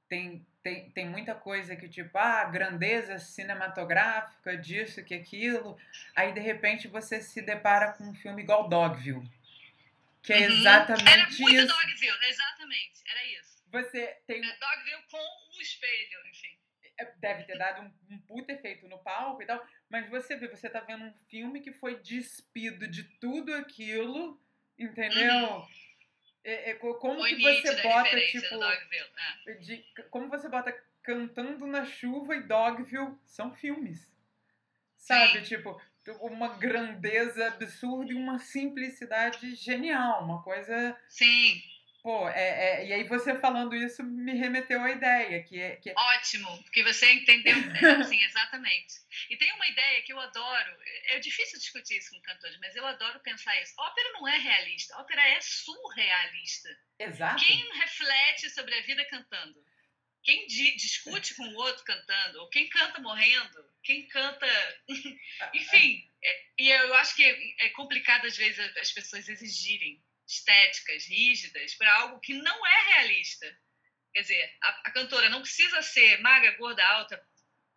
[0.08, 5.78] tem, tem, tem muita coisa que, tipo, ah, grandeza cinematográfica, disso, que aquilo.
[6.16, 9.30] Aí, de repente, você se depara com um filme igual Dogville.
[10.24, 10.58] Que é uhum.
[10.58, 11.68] exatamente era muito isso.
[11.68, 13.02] Dogville, exatamente.
[13.06, 13.64] Era isso.
[13.72, 14.44] Você tem.
[14.44, 15.18] É Dogville com
[15.58, 16.58] um espelho, enfim.
[17.00, 20.48] É, deve ter dado um, um puto efeito no palco e tal, mas você vê,
[20.48, 24.42] você tá vendo um filme que foi despido de tudo aquilo,
[24.80, 25.48] entendeu?
[25.48, 25.68] Uhum
[26.48, 28.64] é, é, como Foi que você bota, tipo.
[28.64, 29.54] É.
[29.56, 34.10] De, como você bota Cantando na Chuva e Dogville são filmes.
[34.98, 35.40] Sabe?
[35.40, 35.56] Sim.
[35.56, 35.82] Tipo,
[36.22, 40.24] uma grandeza absurda e uma simplicidade genial.
[40.24, 40.98] Uma coisa.
[41.10, 41.62] Sim.
[42.08, 45.76] Pô, é, é, e aí você falando isso me remeteu à ideia, que é...
[45.76, 45.90] Que...
[45.90, 48.94] É Ótimo, porque você entendeu, é, sim, exatamente.
[49.30, 50.78] E tem uma ideia que eu adoro,
[51.08, 53.74] é difícil discutir isso com cantores, mas eu adoro pensar isso.
[53.78, 56.70] Ópera não é realista, ópera é surrealista.
[56.98, 57.44] Exato.
[57.44, 59.62] Quem reflete sobre a vida cantando?
[60.28, 62.42] Quem di discute com o outro cantando?
[62.42, 63.66] Ou quem canta morrendo?
[63.82, 64.46] Quem canta...
[65.56, 67.24] Enfim, é, e eu acho que
[67.60, 73.58] é complicado às vezes as pessoas exigirem estéticas rígidas para algo que não é realista.
[74.14, 77.26] Quer dizer, a, a, cantora não precisa ser magra, gorda, alta,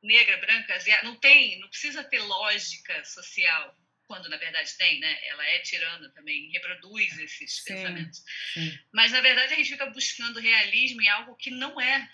[0.03, 3.78] negra, branca, não tem, não precisa ter lógica social,
[4.09, 5.18] quando na verdade tem, né?
[5.28, 8.24] Ela é tirana também, reproduz esses sim, pensamentos.
[8.55, 8.76] Sim.
[8.92, 12.11] Mas na verdade a gente fica buscando realismo em algo que não é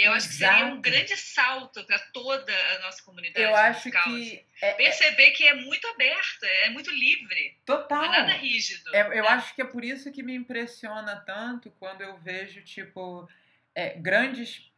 [0.00, 3.44] e eu acho que seria um grande salto para toda a nossa comunidade.
[3.44, 4.46] Eu acho que.
[4.62, 7.58] É, é, Perceber que é muito aberto, é muito livre.
[7.66, 8.06] Total.
[8.06, 8.94] Não é nada rígido.
[8.94, 13.28] É, eu acho que é por isso que me impressiona tanto quando eu vejo, tipo.
[13.74, 14.72] É, grandes,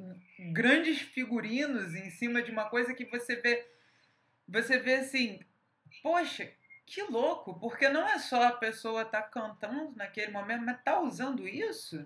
[0.52, 3.64] grandes figurinos em cima de uma coisa que você vê.
[4.48, 5.38] Você vê assim,
[6.02, 6.52] poxa,
[6.84, 11.46] que louco, porque não é só a pessoa tá cantando naquele momento, mas tá usando
[11.46, 12.04] isso,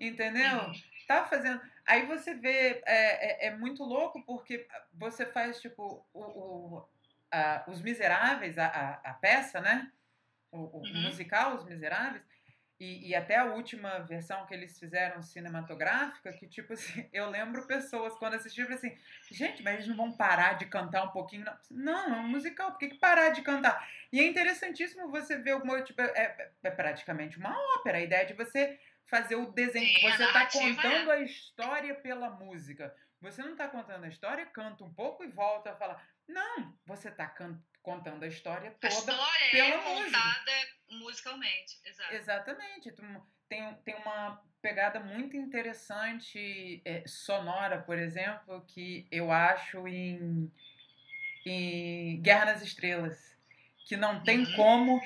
[0.00, 0.58] entendeu?
[0.58, 0.72] Uhum.
[1.06, 1.60] Tá fazendo.
[1.90, 4.64] Aí você vê, é, é, é, muito louco porque
[4.94, 6.88] você faz, tipo, o, o
[7.32, 9.90] a, Os Miseráveis, a, a, a, peça, né?
[10.52, 11.02] O, o uhum.
[11.02, 12.22] musical Os Miseráveis,
[12.78, 17.66] e, e, até a última versão que eles fizeram cinematográfica, que, tipo assim, eu lembro
[17.66, 18.96] pessoas quando assistiram assim,
[19.28, 21.44] gente, mas eles não vão parar de cantar um pouquinho?
[21.68, 23.84] Não, não é um musical, por que, que parar de cantar?
[24.12, 28.34] E é interessantíssimo você ver alguma, tipo, é, é praticamente uma ópera, a ideia de
[28.34, 28.78] você
[29.10, 29.86] fazer o desenho.
[29.86, 31.16] Sim, você está contando é.
[31.16, 32.94] a história pela música.
[33.20, 36.02] Você não está contando a história, canta um pouco e volta a falar.
[36.26, 37.30] Não, você está
[37.82, 40.18] contando a história toda a história pela é música.
[40.18, 40.52] contada
[40.90, 42.14] musicalmente, exato.
[42.14, 42.94] Exatamente.
[43.48, 50.50] Tem, tem uma pegada muito interessante é, sonora, por exemplo, que eu acho em,
[51.44, 53.36] em Guerra nas Estrelas.
[53.86, 54.56] Que não tem uhum.
[54.56, 55.02] como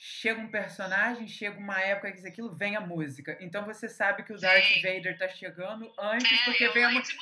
[0.00, 3.36] chega um personagem, chega uma época que aquilo vem a música.
[3.40, 4.80] Então você sabe que o Darth Sim.
[4.80, 7.18] Vader tá chegando antes é, porque é vem a música.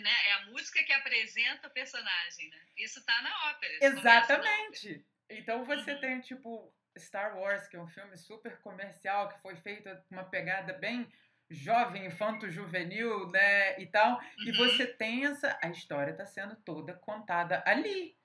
[0.00, 0.10] né?
[0.26, 2.58] É a música que apresenta o personagem, né?
[2.76, 3.78] Isso tá na ópera.
[3.82, 4.88] Exatamente.
[4.88, 5.04] Ópera.
[5.30, 6.00] Então você uhum.
[6.00, 10.24] tem tipo Star Wars, que é um filme super comercial que foi feito com uma
[10.24, 11.06] pegada bem
[11.48, 14.14] jovem, infanto, juvenil, né, e tal.
[14.14, 14.44] Uhum.
[14.44, 18.17] E você tem essa, a história está sendo toda contada ali.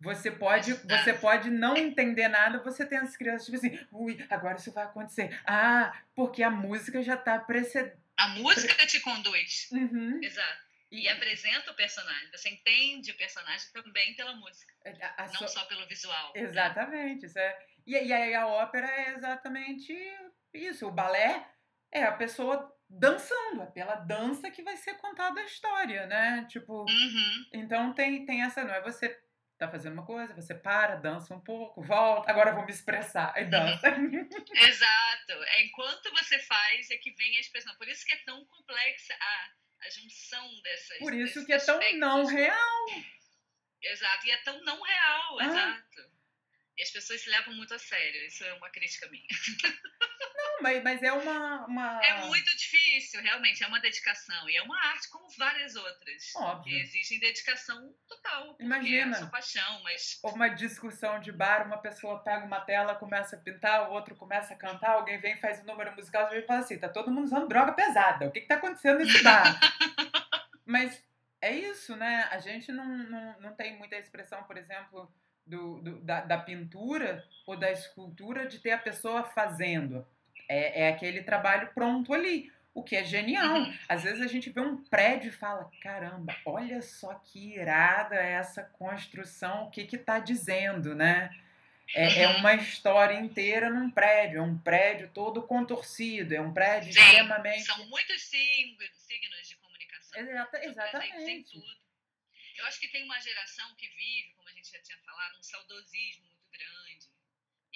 [0.00, 4.56] Você pode, você pode não entender nada, você tem as crianças tipo assim, ui, agora
[4.58, 5.40] isso vai acontecer.
[5.46, 7.96] Ah, porque a música já está precedendo.
[8.16, 9.68] A música te conduz.
[9.72, 10.20] Uhum.
[10.22, 10.66] Exato.
[10.90, 12.30] E, e, apresenta o personagem.
[12.30, 14.72] Você entende o personagem também pela música.
[14.84, 15.48] É, A, a não so...
[15.48, 16.32] só pelo visual.
[16.34, 16.42] né?
[16.42, 17.26] Exatamente.
[17.26, 17.58] Isso é...
[17.86, 19.92] e, e aí a ópera é exatamente
[20.54, 20.86] isso.
[20.86, 21.44] O balé
[21.92, 26.46] é a pessoa dançando, é pela dança que vai ser contada a história, né?
[26.48, 27.46] Tipo, Uhum.
[27.52, 29.08] então tem, tem essa, não é você
[29.58, 33.32] tá fazendo uma coisa, você para, dança um pouco, volta, agora eu vou me expressar,
[33.34, 33.88] aí dança.
[34.54, 35.32] Exato.
[35.32, 37.74] É enquanto você faz é que vem a expressão.
[37.76, 39.50] Por isso que é tão complexa a,
[39.86, 40.98] a junção dessas.
[40.98, 42.86] Por isso que é tão não real.
[43.82, 44.26] Exato.
[44.26, 45.44] E é tão não real, Ah.
[45.46, 46.10] exato.
[46.78, 48.26] E as pessoas se levam muito a sério.
[48.26, 49.26] Isso é uma crítica minha.
[50.60, 52.00] Mas, mas é uma, uma...
[52.04, 53.62] É muito difícil, realmente.
[53.62, 54.48] É uma dedicação.
[54.48, 56.32] E é uma arte como várias outras.
[56.32, 56.78] Que Óbvio.
[56.78, 58.46] exigem dedicação total.
[58.48, 59.16] Porque Imagina.
[59.16, 60.18] É sua paixão, mas.
[60.24, 64.54] Uma discussão de bar, uma pessoa pega uma tela, começa a pintar, o outro começa
[64.54, 67.48] a cantar, alguém vem faz um número musical e fala assim, tá todo mundo usando
[67.48, 69.44] droga pesada, o que que tá acontecendo nesse bar?
[70.64, 71.02] Mas
[71.40, 72.28] é isso, né?
[72.30, 75.12] A gente não, não, não tem muita expressão, por exemplo,
[75.46, 80.06] do, do- da, da pintura ou da escultura de ter a pessoa fazendo.
[80.48, 83.56] É, é aquele trabalho pronto ali, o que é genial.
[83.56, 83.78] Uhum.
[83.88, 88.62] Às vezes a gente vê um prédio e fala: caramba, olha só que irada essa
[88.62, 91.30] construção, o que que tá dizendo, né?
[91.94, 92.38] É, é Uhum.
[92.38, 97.62] uma história inteira num prédio, é um prédio todo contorcido, é um prédio Sim, extremamente.
[97.64, 100.20] São muitos signos, de comunicação.
[100.20, 101.52] Exata- exatamente.
[101.52, 101.86] tudo.
[102.58, 105.42] Eu acho que tem uma geração que vive, como a gente já tinha falado, um
[105.42, 107.06] saudosismo muito grande.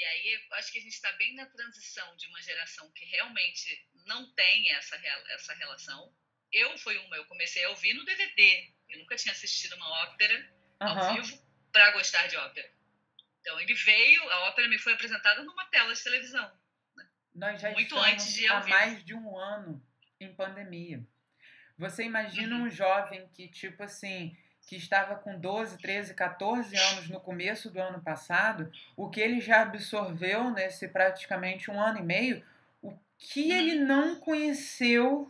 [0.00, 3.04] E aí eu acho que a gente está bem na transição de uma geração que
[3.04, 6.10] realmente não tem essa, essa relação.
[6.50, 8.72] Eu fui uma, eu comecei a ouvir no DVD.
[8.88, 11.14] Eu nunca tinha assistido uma ópera ao Aham.
[11.16, 11.38] vivo
[11.70, 12.72] para gostar de ópera.
[13.40, 16.58] Então ele veio, a ópera me foi apresentada numa tela de televisão.
[17.34, 19.86] Nós já Muito estamos antes de ao há mais de um ano
[20.18, 21.06] em pandemia.
[21.76, 22.62] Você imagina Uhum.
[22.64, 24.34] um jovem que, tipo assim,
[24.70, 29.40] que estava com 12, 13, 14 anos no começo do ano passado, o que ele
[29.40, 32.44] já absorveu nesse praticamente um ano e meio,
[32.80, 35.26] o que ele não conheceu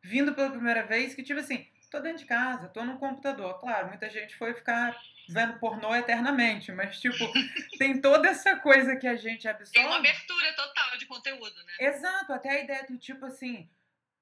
[0.00, 3.58] vindo pela primeira vez, que tipo assim, tô dentro de casa, tô no computador.
[3.58, 4.96] Claro, muita gente foi ficar
[5.28, 7.18] vendo pornô eternamente, mas tipo,
[7.78, 9.72] tem toda essa coisa que a gente absorve.
[9.72, 11.72] Tem uma abertura total de conteúdo, né?
[11.80, 13.68] Exato, até a ideia do tipo assim,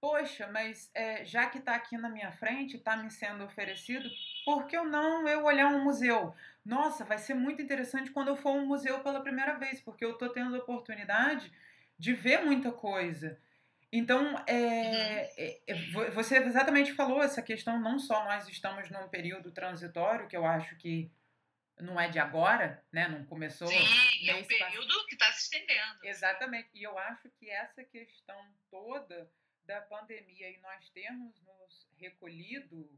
[0.01, 4.09] poxa, mas é, já que está aqui na minha frente, está me sendo oferecido,
[4.45, 6.35] por que eu não eu olhar um museu?
[6.65, 10.05] Nossa, vai ser muito interessante quando eu for a um museu pela primeira vez, porque
[10.05, 11.53] eu estou tendo a oportunidade
[11.99, 13.39] de ver muita coisa.
[13.93, 19.09] Então, é, é, é, vo- você exatamente falou essa questão, não só nós estamos num
[19.09, 21.11] período transitório, que eu acho que
[21.79, 23.09] não é de agora, né?
[23.09, 25.99] Não começou Sim, é um período que está se estendendo.
[26.05, 26.69] Exatamente.
[26.75, 28.37] E eu acho que essa questão
[28.71, 29.29] toda
[29.71, 32.91] da pandemia e nós termos nos recolhido,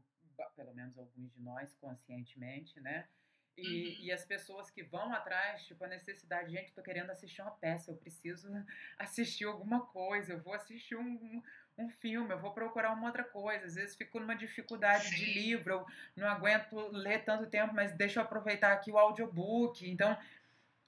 [0.55, 3.07] pelo menos alguns de nós conscientemente, né?
[3.55, 4.05] E, Uhum.
[4.05, 7.91] e as pessoas que vão atrás, tipo, a necessidade, gente, tô querendo assistir uma peça,
[7.91, 8.47] eu preciso
[8.97, 11.43] assistir alguma coisa, eu vou assistir um, um,
[11.77, 13.67] um filme, eu vou procurar uma outra coisa.
[13.67, 15.33] Às vezes fico numa dificuldade de Sim.
[15.33, 19.87] livro, eu não aguento ler tanto tempo, mas deixa eu aproveitar aqui o audiobook.
[19.87, 20.17] Então,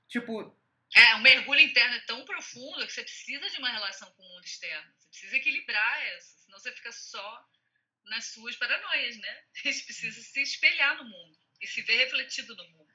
[0.08, 0.52] tipo,
[0.96, 4.28] É, um mergulho interno é tão profundo que você precisa de uma relação com o
[4.28, 4.95] mundo externo.
[5.16, 7.46] Você precisa equilibrar essa, senão você fica só
[8.06, 9.44] nas suas paranoias, né?
[9.66, 12.94] A gente precisa se espelhar no mundo e se ver refletido no mundo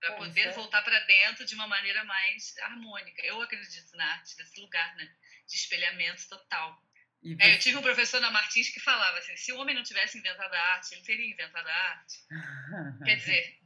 [0.00, 3.20] para poder é- voltar para dentro de uma maneira mais harmônica.
[3.22, 5.12] Eu acredito na arte desse lugar, né?
[5.48, 6.80] De espelhamento total.
[7.20, 9.74] e É, eu você- tive um professor na Martins que falava assim: se o homem
[9.74, 12.14] não tivesse inventado a arte, ele teria inventado a arte.
[13.12, 13.58] Quer dizer,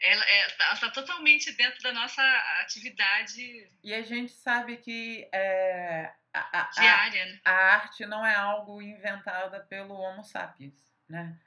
[0.00, 0.24] ela
[0.72, 2.22] está totalmente dentro da nossa
[2.62, 7.40] atividade E a gente sabe que é, a, a- diária, né?
[7.44, 10.74] a arte não é algo inventada pelo Homo sapiens,
[11.08, 11.38] né?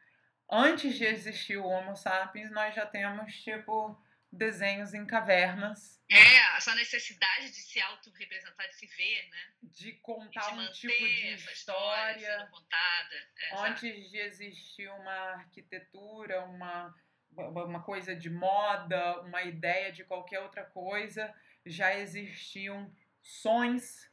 [0.50, 4.00] Antes de existir o Homo sapiens, nós já temos, tipo,
[4.32, 9.38] desenhos em cavernas É, essa necessidade de se autorrepresentar, de se ver, né?
[9.64, 12.40] de contar de um tipo de essa história história.
[12.40, 13.16] sendo contada.
[13.40, 13.58] É.
[13.70, 16.94] Antes de existir uma arquitetura, uma,
[17.32, 21.34] uma coisa de moda, uma ideia de qualquer outra coisa,
[21.66, 24.08] já existiam sons,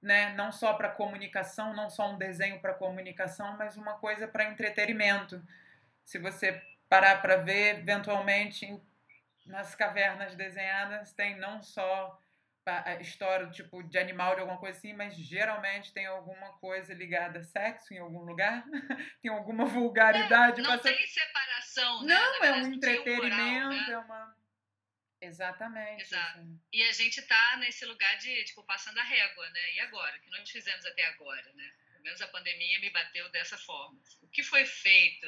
[0.00, 0.34] né?
[0.34, 5.42] não só para comunicação, não só um desenho para comunicação, mas uma coisa para entretenimento.
[6.04, 8.80] Se você parar para ver, eventualmente,
[9.46, 12.18] nas cavernas desenhadas, tem não só
[13.00, 17.42] história tipo de animal de alguma coisa assim, mas geralmente tem alguma coisa ligada a
[17.42, 18.64] sexo em algum lugar?
[19.22, 20.60] tem alguma vulgaridade?
[20.60, 22.14] É, não tem separação, né?
[22.14, 23.86] Não, é um entretenimento, moral, né?
[23.90, 24.36] é uma
[25.20, 26.02] Exatamente.
[26.02, 26.38] Exato.
[26.38, 26.60] Assim.
[26.72, 29.74] E a gente tá nesse lugar de, tipo, passando a régua, né?
[29.74, 30.16] E agora?
[30.16, 31.72] O que nós fizemos até agora, né?
[31.92, 34.00] Pelo menos a pandemia me bateu dessa forma.
[34.22, 35.26] O que foi feito?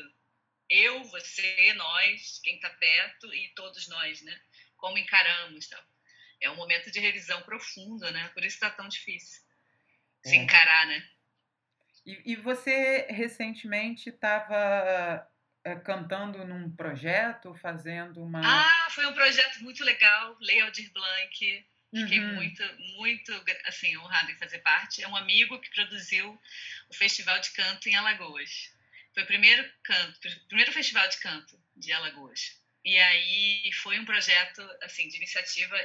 [0.68, 4.41] Eu, você, nós, quem está perto e todos nós, né?
[4.76, 5.84] Como encaramos, tal.
[6.41, 8.28] É um momento de revisão profunda, né?
[8.28, 9.43] Por isso está tão difícil
[10.24, 10.28] é.
[10.28, 11.11] se encarar, né?
[12.07, 15.30] E, e você recentemente estava
[15.65, 18.41] é, cantando num projeto, fazendo uma.
[18.45, 21.67] Ah, foi um projeto muito legal, Lei Aldir Blanc.
[21.93, 22.35] Fiquei uhum.
[22.35, 22.63] muito,
[22.97, 23.33] muito
[23.65, 25.03] assim, honrada em fazer parte.
[25.03, 26.41] É um amigo que produziu
[26.89, 28.73] o Festival de Canto em Alagoas.
[29.13, 32.61] Foi o primeiro canto, primeiro festival de canto de Alagoas.
[32.85, 35.77] E aí foi um projeto assim de iniciativa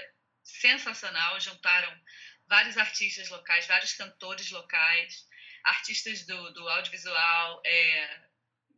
[0.44, 1.40] sensacional.
[1.40, 1.92] Juntaram
[2.48, 5.28] vários artistas locais, vários cantores locais,
[5.64, 8.20] artistas do, do audiovisual, é,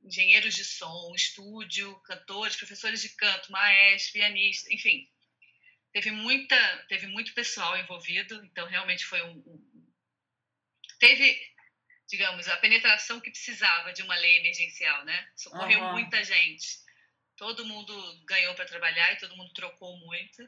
[0.08, 5.08] engenheiros de som, estúdio, cantores, professores de canto, maestros, pianistas, enfim.
[5.92, 9.94] Teve muita, teve muito pessoal envolvido, então realmente foi um, um
[11.00, 11.40] teve,
[12.08, 15.30] digamos, a penetração que precisava de uma lei emergencial, né?
[15.36, 15.92] Socorreu uhum.
[15.94, 16.80] muita gente.
[17.36, 17.94] Todo mundo
[18.26, 20.48] ganhou para trabalhar e todo mundo trocou muito.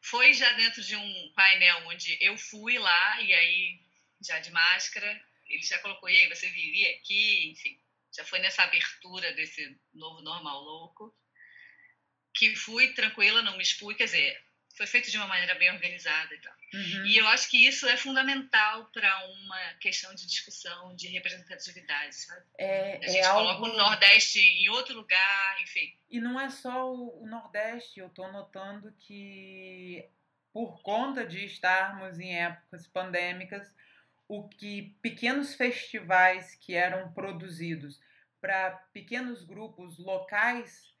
[0.00, 3.80] Foi já dentro de um painel onde eu fui lá e aí
[4.20, 7.78] já de máscara, ele já colocou e aí você viria aqui, enfim
[8.14, 11.14] já foi nessa abertura desse novo normal louco,
[12.34, 14.42] que fui tranquila, não me expus, quer dizer,
[14.76, 16.52] foi feito de uma maneira bem organizada e tal.
[16.74, 17.06] Uhum.
[17.06, 22.46] E eu acho que isso é fundamental para uma questão de discussão de representatividade, sabe?
[22.58, 23.66] É, a gente é coloca algo...
[23.66, 25.94] o Nordeste em outro lugar, enfim.
[26.10, 30.08] E não é só o Nordeste, eu estou notando que
[30.52, 33.74] por conta de estarmos em épocas pandêmicas,
[34.32, 38.00] o que pequenos festivais que eram produzidos
[38.40, 40.96] para pequenos grupos locais,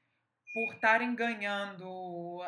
[0.52, 2.42] por estarem ganhando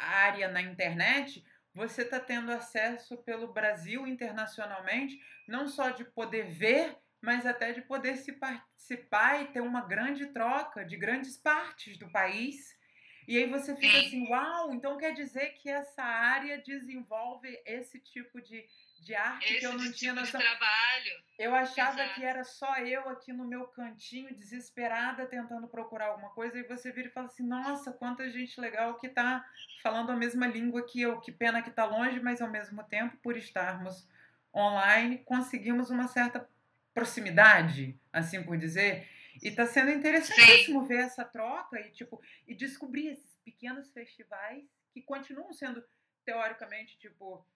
[0.00, 6.96] área na internet, você está tendo acesso pelo Brasil internacionalmente, não só de poder ver,
[7.20, 12.08] mas até de poder se participar e ter uma grande troca de grandes partes do
[12.12, 12.78] país.
[13.26, 18.40] E aí você fica assim, uau, então quer dizer que essa área desenvolve esse tipo
[18.40, 18.64] de
[19.00, 20.40] de arte Esse que eu não tipo tinha noção.
[20.40, 21.28] De trabalho.
[21.38, 22.14] Eu achava Exato.
[22.14, 26.90] que era só eu aqui no meu cantinho, desesperada, tentando procurar alguma coisa, e você
[26.90, 29.44] vira e fala assim: nossa, quanta gente legal que tá
[29.82, 31.20] falando a mesma língua que eu.
[31.20, 34.08] Que pena que tá longe, mas ao mesmo tempo, por estarmos
[34.54, 36.48] online, conseguimos uma certa
[36.92, 39.08] proximidade, assim por dizer.
[39.40, 40.88] E tá sendo interessantíssimo Sim.
[40.88, 45.84] ver essa troca e, tipo, e descobrir esses pequenos festivais que continuam sendo,
[46.24, 47.46] teoricamente, tipo,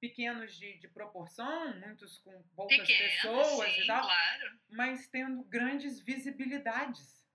[0.00, 4.58] pequenos de, de proporção, muitos com poucas pessoas sim, e tal, claro.
[4.68, 7.26] mas tendo grandes visibilidades,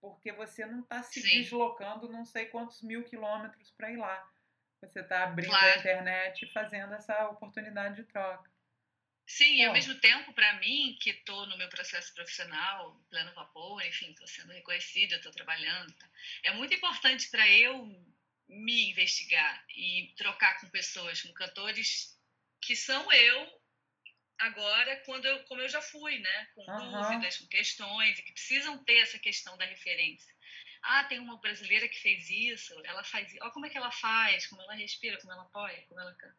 [0.00, 1.42] porque você não está se sim.
[1.42, 4.32] deslocando não sei quantos mil quilômetros para ir lá.
[4.80, 5.66] Você está abrindo claro.
[5.66, 8.50] a internet e fazendo essa oportunidade de troca.
[9.26, 13.84] Sim, e ao mesmo tempo, para mim, que estou no meu processo profissional, pleno vapor,
[13.84, 16.08] enfim, estou sendo reconhecida, estou trabalhando, tá?
[16.44, 17.90] é muito importante para eu
[18.48, 22.16] me investigar e trocar com pessoas, com cantores
[22.60, 23.60] que são eu
[24.38, 27.02] agora quando eu, como eu já fui, né, com uhum.
[27.02, 30.34] dúvidas, com questões e que precisam ter essa questão da referência.
[30.82, 34.46] Ah, tem uma brasileira que fez isso, ela faz, olha como é que ela faz,
[34.46, 36.36] como ela respira, como ela apoia, como ela canta.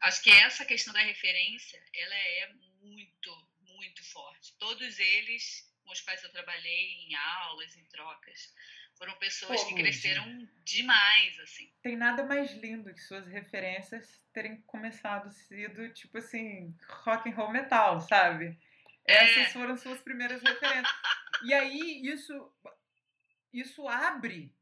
[0.00, 4.54] Acho que essa questão da referência, ela é muito, muito forte.
[4.58, 8.54] Todos eles com os quais eu trabalhei em aulas, em trocas,
[8.98, 11.72] foram pessoas Pô, que cresceram demais, assim.
[11.80, 17.50] Tem nada mais lindo que suas referências terem começado sido, tipo assim, rock and roll
[17.50, 18.58] metal, sabe?
[19.06, 19.24] É.
[19.24, 20.92] Essas foram suas primeiras referências.
[21.44, 22.52] e aí, isso,
[23.52, 24.52] isso abre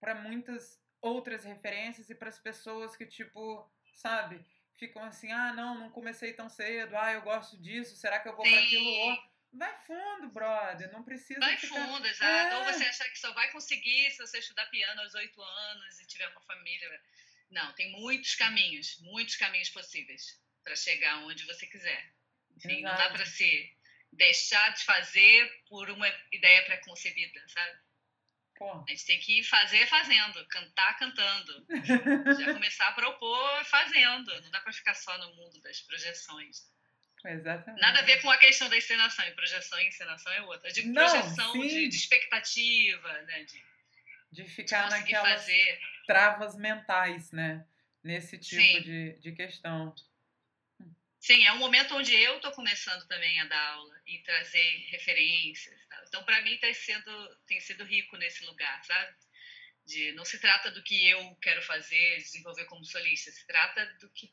[0.00, 4.44] para muitas outras referências e para as pessoas que, tipo, sabe,
[4.76, 8.36] ficam assim, ah, não, não comecei tão cedo, ah, eu gosto disso, será que eu
[8.36, 9.29] vou para aquilo outro?
[9.52, 10.92] Vai fundo, brother.
[10.92, 11.40] Não precisa.
[11.40, 11.74] Vai ficar...
[11.74, 12.54] fundo, exato.
[12.54, 12.58] É.
[12.58, 16.06] Ou você achar que só vai conseguir se você estudar piano aos oito anos e
[16.06, 17.02] tiver uma família.
[17.50, 22.14] Não, tem muitos caminhos, muitos caminhos possíveis para chegar onde você quiser.
[22.56, 23.76] Enfim, não dá para se
[24.12, 27.78] deixar de fazer por uma ideia pré-concebida, sabe?
[28.56, 28.84] Pô.
[28.86, 31.66] A gente tem que fazer fazendo, cantar cantando.
[32.38, 34.42] Já começar a propor fazendo.
[34.42, 36.70] Não dá para ficar só no mundo das projeções.
[37.24, 37.80] Exatamente.
[37.80, 39.26] Nada a ver com a questão da encenação.
[39.26, 40.70] E projeção e encenação é outra.
[40.72, 43.44] De projeção, Não, de, de, expectativa, né?
[43.44, 43.62] De,
[44.32, 45.80] de ficar de naquelas fazer.
[46.06, 47.66] travas mentais, né?
[48.02, 49.94] nesse tipo de, de questão.
[51.18, 55.78] Sim, é um momento onde eu estou começando também a dar aula e trazer referências.
[55.86, 56.02] Tá?
[56.08, 59.14] Então, para mim, tá sendo, tem sido rico nesse lugar, sabe?
[59.84, 64.08] De, não se trata do que eu quero fazer, desenvolver como solista, se trata do
[64.10, 64.32] que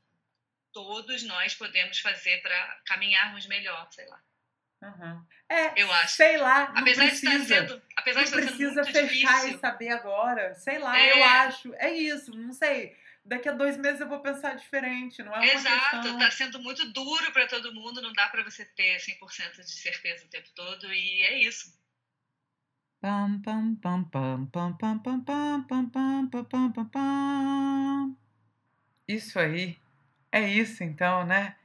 [0.77, 4.21] todos nós podemos fazer para caminharmos melhor, sei lá.
[4.83, 5.25] Uhum.
[5.49, 6.15] É, eu acho.
[6.15, 9.57] Sei lá, apesar precisa, de estar sendo, apesar de estar precisa sendo fechar difícil.
[9.57, 10.53] e saber agora.
[10.53, 11.13] Sei lá, é.
[11.13, 11.73] eu acho.
[11.75, 12.95] É isso, não sei.
[13.25, 16.19] Daqui a dois meses eu vou pensar diferente, não é uma Exato, questão...
[16.19, 20.25] tá sendo muito duro para todo mundo, não dá para você ter 100% de certeza
[20.25, 21.75] o tempo todo e é isso.
[23.01, 28.17] Pam pam pam pam pam pam pam pam pam pam pam pam pam.
[29.07, 29.77] Isso aí.
[30.37, 31.55] É isso então, né?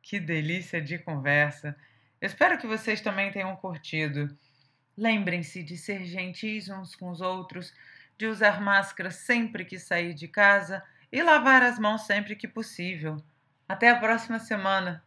[0.00, 1.76] Que delícia de conversa.
[2.18, 4.34] espero que vocês também tenham curtido.
[4.96, 7.74] Lembrem-se de ser gentis uns com os outros,
[8.16, 13.22] de usar máscara sempre que sair de casa e lavar as mãos sempre que possível.
[13.68, 15.04] Até a próxima semana.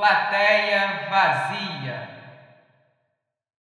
[0.00, 1.99] Plateia vazia.